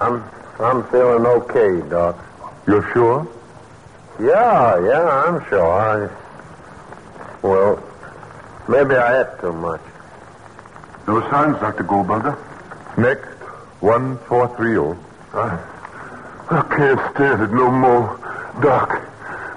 I'm, 0.00 0.22
I'm 0.58 0.88
feeling 0.90 1.26
okay, 1.26 1.88
Doc. 1.88 2.18
You're 2.66 2.90
sure? 2.92 3.28
Yeah, 4.20 4.80
yeah, 4.84 5.08
I'm 5.26 5.48
sure. 5.48 5.70
I, 5.70 6.08
well, 7.42 7.82
maybe 8.68 8.94
I 8.96 9.20
ate 9.20 9.40
too 9.40 9.52
much. 9.52 9.80
No 11.06 11.20
signs, 11.30 11.58
Dr. 11.60 11.84
Goldberger. 11.84 12.36
Next, 12.98 13.28
1430. 13.80 15.00
I, 15.34 15.73
I 16.50 16.62
can't 16.76 17.14
stand 17.14 17.42
it 17.42 17.52
no 17.52 17.70
more. 17.70 18.18
Doc, 18.62 19.00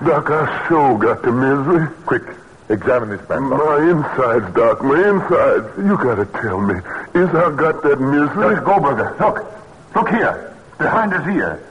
Doc, 0.06 0.30
I 0.30 0.68
sure 0.68 0.98
got 0.98 1.22
the 1.22 1.32
misery. 1.32 1.88
Quick, 2.06 2.24
examine 2.70 3.10
this 3.10 3.28
man. 3.30 3.44
My 3.44 3.78
insides, 3.78 4.56
Doc, 4.56 4.84
my 4.84 4.96
insides. 5.10 5.78
You 5.78 5.98
gotta 5.98 6.26
tell 6.26 6.62
me, 6.62 6.76
is 7.14 7.30
I 7.30 7.56
got 7.56 7.84
that 7.84 8.00
misery? 8.00 8.56
Dr. 8.56 8.62
Goldberger, 8.62 9.16
look. 9.20 9.58
Look 9.96 10.10
here. 10.10 10.56
Behind 10.78 11.12
his 11.12 11.36
ear. 11.36 11.64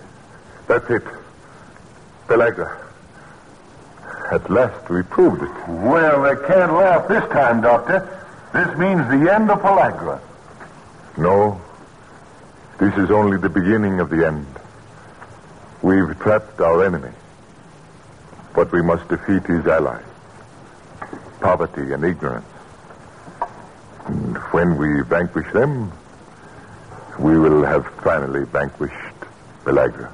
That's 0.66 0.90
it. 0.90 1.05
Pellagra. 2.26 2.76
At 4.33 4.50
last 4.50 4.90
we 4.90 5.02
proved 5.02 5.42
it. 5.42 5.68
Well, 5.68 6.22
they 6.22 6.35
can't 6.48 6.72
laugh 6.72 7.07
this 7.07 7.22
time, 7.31 7.61
Doctor. 7.61 8.00
This 8.52 8.76
means 8.76 9.07
the 9.09 9.33
end 9.33 9.50
of 9.50 9.61
pellagra. 9.61 10.20
No. 11.16 11.61
This 12.79 12.94
is 12.96 13.11
only 13.11 13.37
the 13.38 13.48
beginning 13.48 14.00
of 14.00 14.11
the 14.11 14.26
end. 14.26 14.46
We've 15.82 16.18
trapped 16.18 16.60
our 16.60 16.84
enemy. 16.84 17.12
But 18.54 18.72
we 18.72 18.82
must 18.82 19.08
defeat 19.08 19.44
his 19.46 19.66
allies. 19.66 20.04
Poverty 21.40 21.92
and 21.92 22.04
ignorance. 22.04 22.46
And 24.06 24.36
when 24.52 24.76
we 24.76 25.02
vanquish 25.02 25.52
them, 25.52 25.92
we 27.18 27.38
will 27.38 27.64
have 27.64 27.86
finally 28.02 28.44
vanquished 28.44 28.94
Pellagra. 29.64 30.10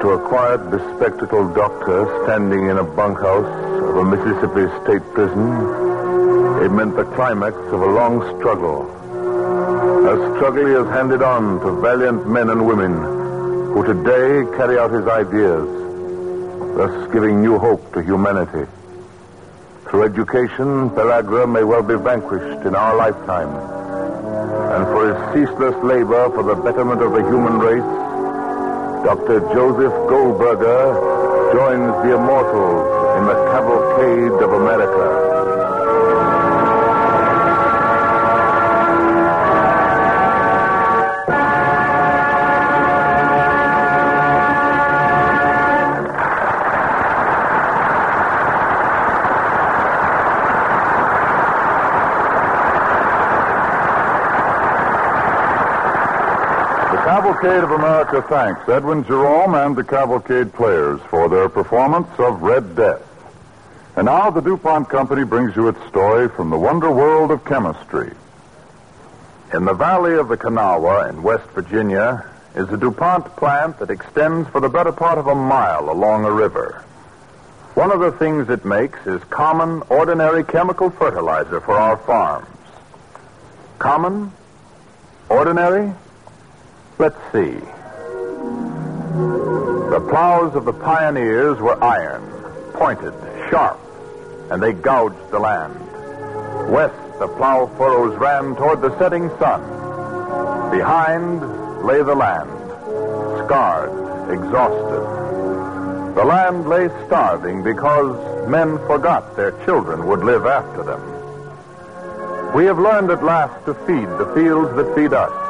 To 0.00 0.10
a 0.10 0.28
quiet, 0.28 0.70
bespectacled 0.70 1.54
doctor 1.54 2.08
standing 2.24 2.68
in 2.68 2.78
a 2.78 2.84
bunkhouse 2.84 3.44
of 3.88 3.96
a 3.96 4.04
Mississippi 4.04 4.66
state 4.82 5.04
prison, 5.12 5.44
it 6.64 6.70
meant 6.72 6.96
the 6.96 7.04
climax 7.14 7.56
of 7.56 7.80
a 7.82 7.86
long 7.86 8.20
struggle. 8.38 8.88
A 10.08 10.36
struggle 10.36 10.66
he 10.66 10.72
has 10.72 10.86
handed 10.88 11.22
on 11.22 11.60
to 11.60 11.80
valiant 11.80 12.28
men 12.28 12.48
and 12.48 12.66
women 12.66 12.94
who 13.72 13.84
today 13.84 14.56
carry 14.56 14.78
out 14.78 14.90
his 14.90 15.06
ideas 15.06 15.80
thus 16.76 17.12
giving 17.12 17.42
new 17.42 17.58
hope 17.58 17.92
to 17.92 18.00
humanity. 18.02 18.64
Through 19.88 20.04
education, 20.04 20.88
Pellagra 20.90 21.50
may 21.50 21.64
well 21.64 21.82
be 21.82 21.96
vanquished 21.96 22.64
in 22.66 22.74
our 22.74 22.96
lifetime. 22.96 23.50
And 24.74 24.84
for 24.86 25.02
his 25.10 25.18
ceaseless 25.34 25.76
labor 25.84 26.30
for 26.30 26.42
the 26.42 26.54
betterment 26.54 27.02
of 27.02 27.12
the 27.12 27.22
human 27.22 27.58
race, 27.58 28.09
Dr. 29.04 29.40
Joseph 29.54 29.94
Goldberger 30.08 30.92
joins 31.54 31.92
the 32.04 32.14
immortals 32.16 33.16
in 33.18 33.26
the 33.26 33.34
cavalcade 33.50 34.42
of 34.42 34.52
America. 34.52 35.29
Cavalcade 57.40 57.64
of 57.64 57.70
America 57.70 58.22
thanks 58.28 58.68
Edwin 58.68 59.02
Jerome 59.02 59.54
and 59.54 59.74
the 59.74 59.82
Cavalcade 59.82 60.52
players 60.52 61.00
for 61.08 61.26
their 61.30 61.48
performance 61.48 62.10
of 62.18 62.42
Red 62.42 62.76
Death. 62.76 63.00
And 63.96 64.04
now 64.04 64.28
the 64.28 64.42
DuPont 64.42 64.90
Company 64.90 65.24
brings 65.24 65.56
you 65.56 65.68
its 65.68 65.78
story 65.88 66.28
from 66.28 66.50
the 66.50 66.58
wonder 66.58 66.90
world 66.90 67.30
of 67.30 67.42
chemistry. 67.46 68.12
In 69.54 69.64
the 69.64 69.72
valley 69.72 70.16
of 70.16 70.28
the 70.28 70.36
Kanawha 70.36 71.08
in 71.08 71.22
West 71.22 71.48
Virginia 71.52 72.26
is 72.56 72.68
a 72.68 72.76
DuPont 72.76 73.24
plant 73.36 73.78
that 73.78 73.88
extends 73.88 74.46
for 74.50 74.60
the 74.60 74.68
better 74.68 74.92
part 74.92 75.16
of 75.16 75.26
a 75.26 75.34
mile 75.34 75.88
along 75.88 76.26
a 76.26 76.30
river. 76.30 76.84
One 77.72 77.90
of 77.90 78.00
the 78.00 78.12
things 78.12 78.50
it 78.50 78.66
makes 78.66 78.98
is 79.06 79.24
common, 79.30 79.80
ordinary 79.88 80.44
chemical 80.44 80.90
fertilizer 80.90 81.62
for 81.62 81.72
our 81.72 81.96
farms. 81.96 82.48
Common? 83.78 84.30
Ordinary? 85.30 85.94
Let's 87.00 87.16
see. 87.32 87.56
The 89.88 90.06
plows 90.10 90.54
of 90.54 90.66
the 90.66 90.74
pioneers 90.74 91.58
were 91.58 91.82
iron, 91.82 92.22
pointed, 92.74 93.14
sharp, 93.48 93.80
and 94.50 94.62
they 94.62 94.74
gouged 94.74 95.30
the 95.30 95.38
land. 95.38 95.80
West, 96.70 97.18
the 97.18 97.26
plow 97.26 97.68
furrows 97.78 98.14
ran 98.18 98.54
toward 98.54 98.82
the 98.82 98.94
setting 98.98 99.30
sun. 99.38 99.62
Behind 100.70 101.40
lay 101.86 102.02
the 102.02 102.14
land, 102.14 102.50
scarred, 103.46 104.30
exhausted. 104.30 106.14
The 106.16 106.24
land 106.26 106.68
lay 106.68 106.88
starving 107.06 107.62
because 107.62 108.46
men 108.46 108.76
forgot 108.86 109.36
their 109.36 109.52
children 109.64 110.06
would 110.06 110.22
live 110.22 110.44
after 110.44 110.82
them. 110.82 111.00
We 112.52 112.66
have 112.66 112.78
learned 112.78 113.10
at 113.10 113.24
last 113.24 113.64
to 113.64 113.72
feed 113.86 114.06
the 114.18 114.30
fields 114.34 114.76
that 114.76 114.94
feed 114.94 115.14
us. 115.14 115.49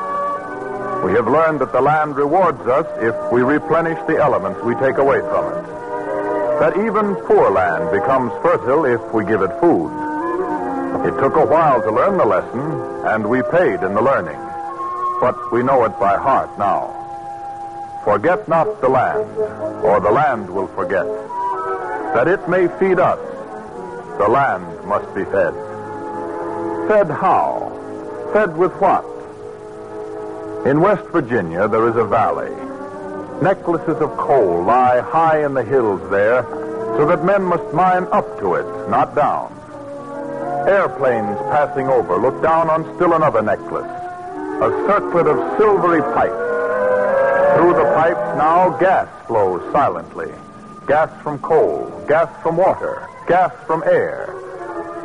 We 1.04 1.12
have 1.12 1.26
learned 1.26 1.60
that 1.60 1.72
the 1.72 1.80
land 1.80 2.16
rewards 2.16 2.60
us 2.60 2.86
if 3.00 3.32
we 3.32 3.42
replenish 3.42 3.98
the 4.06 4.18
elements 4.18 4.60
we 4.62 4.74
take 4.74 4.98
away 4.98 5.20
from 5.20 5.46
it. 5.52 5.64
That 6.60 6.76
even 6.76 7.16
poor 7.24 7.50
land 7.50 7.90
becomes 7.90 8.30
fertile 8.42 8.84
if 8.84 9.00
we 9.14 9.24
give 9.24 9.40
it 9.40 9.50
food. 9.60 9.88
It 11.06 11.18
took 11.18 11.36
a 11.36 11.46
while 11.46 11.80
to 11.80 11.90
learn 11.90 12.18
the 12.18 12.26
lesson, 12.26 12.60
and 13.06 13.26
we 13.26 13.40
paid 13.42 13.82
in 13.82 13.94
the 13.94 14.02
learning. 14.02 14.38
But 15.20 15.50
we 15.50 15.62
know 15.62 15.84
it 15.84 15.98
by 15.98 16.18
heart 16.18 16.50
now. 16.58 16.92
Forget 18.04 18.46
not 18.46 18.82
the 18.82 18.90
land, 18.90 19.26
or 19.82 20.00
the 20.00 20.10
land 20.10 20.50
will 20.50 20.68
forget. 20.68 21.06
That 22.14 22.28
it 22.28 22.46
may 22.46 22.68
feed 22.78 23.00
us, 23.00 23.18
the 24.18 24.28
land 24.28 24.84
must 24.84 25.14
be 25.14 25.24
fed. 25.24 25.54
Fed 26.88 27.10
how? 27.10 27.72
Fed 28.34 28.54
with 28.54 28.72
what? 28.74 29.09
In 30.66 30.82
West 30.82 31.06
Virginia, 31.06 31.66
there 31.68 31.88
is 31.88 31.96
a 31.96 32.04
valley. 32.04 32.50
Necklaces 33.40 33.96
of 34.02 34.14
coal 34.18 34.62
lie 34.62 35.00
high 35.00 35.42
in 35.42 35.54
the 35.54 35.64
hills 35.64 36.02
there, 36.10 36.42
so 36.98 37.06
that 37.06 37.24
men 37.24 37.42
must 37.42 37.72
mine 37.72 38.06
up 38.12 38.38
to 38.40 38.56
it, 38.56 38.90
not 38.90 39.14
down. 39.14 39.48
Airplanes 40.68 41.38
passing 41.48 41.88
over 41.88 42.18
look 42.18 42.42
down 42.42 42.68
on 42.68 42.84
still 42.96 43.14
another 43.14 43.40
necklace, 43.40 43.88
a 43.88 44.70
circlet 44.86 45.28
of 45.28 45.38
silvery 45.56 46.02
pipes. 46.12 47.56
Through 47.56 47.72
the 47.80 47.90
pipes 47.96 48.36
now 48.36 48.76
gas 48.78 49.08
flows 49.26 49.62
silently. 49.72 50.30
Gas 50.86 51.10
from 51.22 51.38
coal, 51.38 52.04
gas 52.06 52.28
from 52.42 52.58
water, 52.58 53.08
gas 53.26 53.50
from 53.66 53.82
air, 53.84 54.26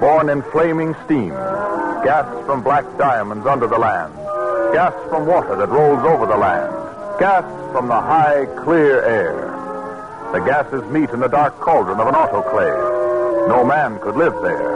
born 0.01 0.27
in 0.27 0.41
flaming 0.51 0.93
steam, 1.05 1.29
gas 1.29 2.27
from 2.45 2.61
black 2.61 2.83
diamonds 2.97 3.47
under 3.47 3.67
the 3.67 3.79
land 3.79 4.24
gas 4.75 4.91
from 5.07 5.25
water 5.25 5.55
that 5.55 5.69
rolls 5.69 6.03
over 6.03 6.25
the 6.25 6.35
land, 6.35 6.67
gas 7.17 7.47
from 7.71 7.87
the 7.87 7.95
high, 7.95 8.43
clear 8.59 8.99
air. 9.07 9.55
The 10.33 10.43
gases 10.43 10.83
meet 10.91 11.11
in 11.11 11.21
the 11.21 11.31
dark 11.31 11.55
cauldron 11.61 11.97
of 12.01 12.07
an 12.11 12.13
autoclave. 12.13 13.47
No 13.47 13.63
man 13.63 13.97
could 14.01 14.17
live 14.17 14.35
there. 14.43 14.75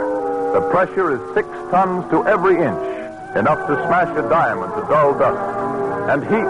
The 0.56 0.64
pressure 0.72 1.12
is 1.12 1.20
six 1.36 1.46
tons 1.68 2.08
to 2.16 2.24
every 2.24 2.56
inch, 2.56 2.80
enough 3.36 3.60
to 3.68 3.76
smash 3.84 4.08
a 4.16 4.24
diamond 4.24 4.72
to 4.72 4.88
dull 4.88 5.12
dust. 5.20 5.36
And 6.08 6.24
heat, 6.24 6.48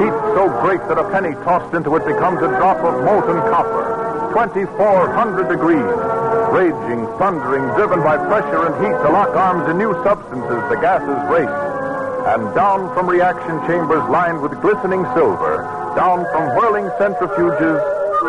heat 0.00 0.16
so 0.32 0.48
great 0.64 0.80
that 0.88 0.96
a 0.96 1.04
penny 1.12 1.36
tossed 1.44 1.74
into 1.76 1.92
it 1.96 2.08
becomes 2.08 2.40
a 2.40 2.48
drop 2.56 2.80
of 2.88 3.04
molten 3.04 3.36
copper. 3.52 4.32
2,400 4.32 5.44
degrees. 5.44 5.92
Raging, 6.56 7.04
thundering, 7.20 7.68
driven 7.76 8.00
by 8.00 8.16
pressure 8.16 8.64
and 8.64 8.74
heat 8.80 8.96
to 9.04 9.12
lock 9.12 9.36
arms 9.36 9.68
in 9.68 9.76
new 9.76 9.92
substances, 10.00 10.64
the 10.72 10.80
gases 10.80 11.20
race 11.28 11.68
and 12.28 12.54
down 12.54 12.92
from 12.92 13.08
reaction 13.08 13.58
chambers 13.66 14.06
lined 14.10 14.42
with 14.42 14.52
glistening 14.60 15.02
silver, 15.14 15.64
down 15.96 16.26
from 16.30 16.54
whirling 16.56 16.84
centrifuges, 17.00 17.80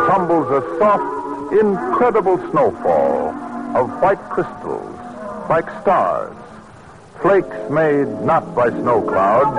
tumbles 0.07 0.49
a 0.51 0.61
soft, 0.79 1.51
incredible 1.51 2.37
snowfall 2.49 3.29
of 3.75 3.89
white 4.01 4.21
crystals, 4.29 4.95
like 5.49 5.69
stars, 5.81 6.33
flakes 7.21 7.57
made 7.69 8.07
not 8.21 8.55
by 8.55 8.69
snow 8.69 9.01
clouds, 9.01 9.57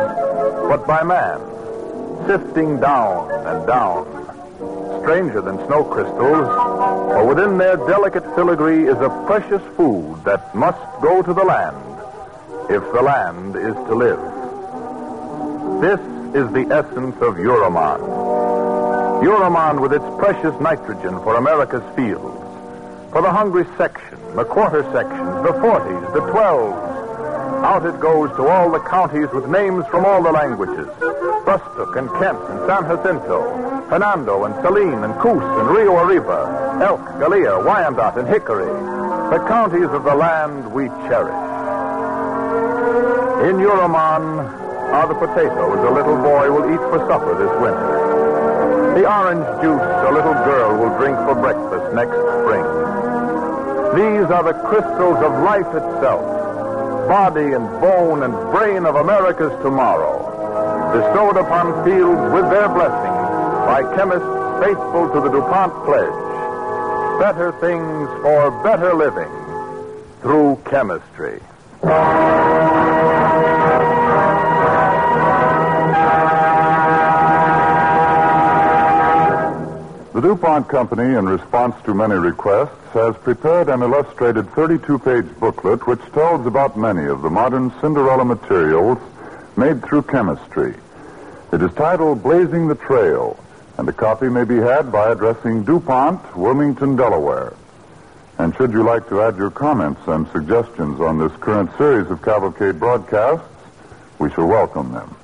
but 0.70 0.86
by 0.86 1.02
man, 1.02 1.38
sifting 2.26 2.80
down 2.80 3.30
and 3.46 3.66
down. 3.66 4.06
Stranger 5.02 5.42
than 5.42 5.58
snow 5.66 5.84
crystals, 5.84 6.48
for 7.12 7.26
within 7.26 7.58
their 7.58 7.76
delicate 7.76 8.24
filigree 8.34 8.88
is 8.88 8.96
a 8.96 9.24
precious 9.26 9.62
food 9.76 10.24
that 10.24 10.54
must 10.54 10.80
go 11.02 11.20
to 11.20 11.34
the 11.34 11.44
land 11.44 11.76
if 12.70 12.82
the 12.92 13.02
land 13.02 13.56
is 13.56 13.74
to 13.88 13.94
live. 13.94 14.29
This 15.80 15.98
is 16.36 16.52
the 16.52 16.68
essence 16.70 17.16
of 17.22 17.36
Uramon. 17.36 18.00
Uramon 19.24 19.80
with 19.80 19.94
its 19.94 20.04
precious 20.18 20.52
nitrogen 20.60 21.18
for 21.24 21.36
America's 21.36 21.82
fields. 21.96 22.36
For 23.12 23.22
the 23.22 23.30
hungry 23.30 23.64
section, 23.78 24.18
the 24.36 24.44
quarter 24.44 24.82
sections, 24.92 25.32
the 25.42 25.56
40s, 25.56 26.12
the 26.12 26.20
12s. 26.20 27.64
Out 27.64 27.86
it 27.86 27.98
goes 27.98 28.28
to 28.36 28.46
all 28.46 28.70
the 28.70 28.80
counties 28.80 29.32
with 29.32 29.48
names 29.48 29.86
from 29.86 30.04
all 30.04 30.22
the 30.22 30.30
languages. 30.30 30.86
Brustok 31.48 31.96
and 31.96 32.10
Kent 32.20 32.38
and 32.50 32.60
San 32.68 32.84
Jacinto, 32.84 33.40
Hernando 33.88 34.44
and 34.44 34.54
Saline 34.56 35.02
and 35.02 35.14
Coos 35.18 35.42
and 35.42 35.68
Rio 35.70 35.96
Arriba, 35.96 36.78
Elk, 36.82 37.00
Gallia, 37.18 37.58
Wyandotte 37.58 38.18
and 38.18 38.28
Hickory. 38.28 38.66
The 38.66 39.42
counties 39.48 39.88
of 39.88 40.04
the 40.04 40.14
land 40.14 40.70
we 40.74 40.88
cherish. 41.08 41.32
In 43.48 43.56
Uramon 43.56 44.69
are 44.90 45.06
the 45.06 45.14
potatoes 45.14 45.78
a 45.86 45.92
little 45.94 46.16
boy 46.18 46.50
will 46.50 46.66
eat 46.66 46.82
for 46.90 46.98
supper 47.06 47.38
this 47.38 47.54
winter. 47.62 48.98
The 48.98 49.06
orange 49.06 49.46
juice 49.62 49.90
a 50.06 50.10
little 50.10 50.34
girl 50.42 50.76
will 50.82 50.98
drink 50.98 51.16
for 51.22 51.34
breakfast 51.38 51.94
next 51.94 52.18
spring. 52.42 52.66
These 53.94 54.26
are 54.34 54.42
the 54.42 54.58
crystals 54.66 55.22
of 55.22 55.30
life 55.46 55.70
itself, 55.70 56.26
body 57.06 57.54
and 57.54 57.66
bone 57.80 58.24
and 58.24 58.34
brain 58.50 58.84
of 58.84 58.96
America's 58.96 59.54
tomorrow, 59.62 60.26
bestowed 60.90 61.36
upon 61.38 61.84
fields 61.84 62.34
with 62.34 62.50
their 62.50 62.68
blessing 62.68 63.14
by 63.70 63.86
chemists 63.94 64.26
faithful 64.58 65.06
to 65.14 65.20
the 65.22 65.30
DuPont 65.30 65.72
pledge. 65.86 66.18
Better 67.22 67.52
things 67.60 68.10
for 68.22 68.50
better 68.62 68.92
living 68.94 69.30
through 70.20 70.58
chemistry. 70.66 71.40
DuPont 80.30 80.68
Company, 80.68 81.16
in 81.18 81.28
response 81.28 81.74
to 81.82 81.92
many 81.92 82.14
requests, 82.14 82.92
has 82.92 83.16
prepared 83.16 83.68
an 83.68 83.82
illustrated 83.82 84.46
32-page 84.50 85.40
booklet 85.40 85.84
which 85.88 86.00
tells 86.12 86.46
about 86.46 86.78
many 86.78 87.06
of 87.06 87.22
the 87.22 87.28
modern 87.28 87.72
Cinderella 87.80 88.24
materials 88.24 88.98
made 89.56 89.82
through 89.82 90.02
chemistry. 90.02 90.76
It 91.52 91.60
is 91.60 91.72
titled 91.72 92.22
Blazing 92.22 92.68
the 92.68 92.76
Trail 92.76 93.42
And 93.76 93.88
a 93.88 93.92
copy 93.92 94.28
may 94.28 94.44
be 94.44 94.58
had 94.58 94.92
by 94.92 95.10
addressing 95.10 95.64
DuPont, 95.64 96.36
Wilmington, 96.36 96.94
Delaware. 96.94 97.54
And 98.38 98.54
should 98.54 98.72
you 98.72 98.84
like 98.84 99.08
to 99.08 99.22
add 99.22 99.36
your 99.36 99.50
comments 99.50 100.02
and 100.06 100.28
suggestions 100.28 101.00
on 101.00 101.18
this 101.18 101.32
current 101.40 101.76
series 101.76 102.08
of 102.08 102.22
Cavalcade 102.22 102.78
broadcasts, 102.78 103.48
we 104.20 104.30
shall 104.30 104.46
welcome 104.46 104.92
them. 104.92 105.16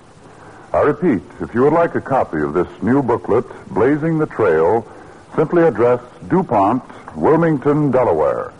I 0.76 0.82
repeat, 0.82 1.22
if 1.40 1.54
you 1.54 1.62
would 1.62 1.72
like 1.72 1.94
a 1.94 2.02
copy 2.02 2.36
of 2.42 2.52
this 2.52 2.68
new 2.82 3.02
booklet, 3.02 3.46
Blazing 3.68 4.18
the 4.18 4.26
Trail, 4.26 4.86
simply 5.34 5.62
address 5.62 6.02
DuPont, 6.28 6.82
Wilmington, 7.16 7.90
Delaware. 7.90 8.52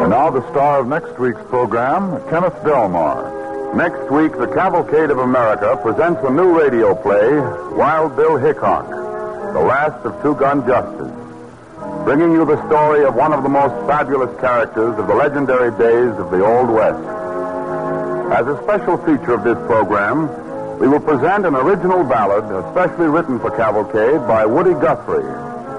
And 0.00 0.10
now 0.10 0.30
the 0.30 0.42
star 0.50 0.80
of 0.80 0.88
next 0.88 1.16
week's 1.20 1.40
program, 1.42 2.20
Kenneth 2.28 2.60
Delmar. 2.64 3.76
Next 3.76 4.10
week, 4.10 4.32
the 4.32 4.48
Cavalcade 4.48 5.10
of 5.10 5.18
America 5.18 5.78
presents 5.80 6.20
a 6.24 6.32
new 6.32 6.58
radio 6.58 6.96
play, 6.96 7.38
Wild 7.76 8.16
Bill 8.16 8.36
Hickok, 8.36 8.88
the 8.88 9.60
last 9.60 10.04
of 10.04 10.20
Two 10.20 10.34
Gun 10.34 10.66
Justice, 10.66 11.27
bringing 12.08 12.32
you 12.32 12.46
the 12.46 12.56
story 12.68 13.04
of 13.04 13.14
one 13.14 13.34
of 13.34 13.42
the 13.42 13.48
most 13.50 13.74
fabulous 13.86 14.32
characters 14.40 14.98
of 14.98 15.06
the 15.08 15.14
legendary 15.14 15.70
days 15.72 16.16
of 16.16 16.30
the 16.30 16.42
Old 16.42 16.70
West. 16.70 17.04
As 18.32 18.46
a 18.48 18.56
special 18.62 18.96
feature 19.04 19.34
of 19.34 19.44
this 19.44 19.58
program, 19.68 20.24
we 20.80 20.88
will 20.88 21.00
present 21.04 21.44
an 21.44 21.54
original 21.54 22.02
ballad 22.04 22.48
especially 22.64 23.08
written 23.08 23.38
for 23.38 23.50
Cavalcade 23.50 24.26
by 24.26 24.46
Woody 24.46 24.72
Guthrie, 24.72 25.20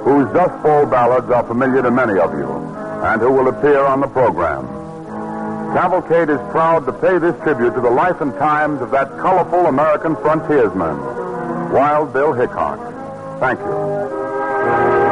whose 0.05 0.31
Dust 0.31 0.53
Bowl 0.61 0.85
ballads 0.85 1.31
are 1.31 1.43
familiar 1.47 1.81
to 1.81 1.89
many 1.89 2.19
of 2.19 2.31
you, 2.37 2.45
and 2.45 3.19
who 3.19 3.31
will 3.31 3.47
appear 3.47 3.83
on 3.83 3.99
the 3.99 4.07
program. 4.07 4.67
Cavalcade 5.73 6.29
is 6.29 6.37
proud 6.51 6.85
to 6.85 6.93
pay 6.93 7.17
this 7.17 7.33
tribute 7.41 7.73
to 7.73 7.81
the 7.81 7.89
life 7.89 8.21
and 8.21 8.33
times 8.37 8.83
of 8.83 8.91
that 8.91 9.09
colorful 9.17 9.65
American 9.65 10.15
frontiersman, 10.17 11.73
Wild 11.73 12.13
Bill 12.13 12.33
Hickok. 12.33 12.77
Thank 13.39 13.59
you. 13.61 15.08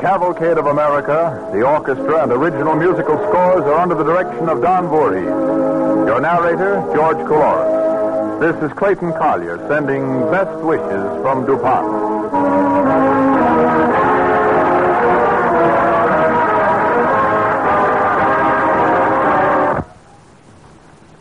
Cavalcade 0.00 0.58
of 0.58 0.66
America, 0.66 1.50
the 1.52 1.66
orchestra 1.66 2.22
and 2.22 2.30
original 2.30 2.76
musical 2.76 3.16
scores 3.16 3.64
are 3.64 3.80
under 3.80 3.96
the 3.96 4.04
direction 4.04 4.48
of 4.48 4.62
Don 4.62 4.86
Voorhees. 4.86 5.24
Your 5.26 6.20
narrator, 6.20 6.80
George 6.94 7.16
Coulouris. 7.26 8.40
This 8.40 8.70
is 8.70 8.76
Clayton 8.78 9.10
Collyer 9.14 9.58
sending 9.66 10.20
best 10.30 10.56
wishes 10.60 11.22
from 11.22 11.46
DuPont. 11.46 11.88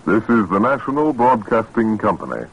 This 0.06 0.24
is 0.30 0.50
the 0.50 0.60
National 0.60 1.14
Broadcasting 1.14 1.98
Company. 1.98 2.46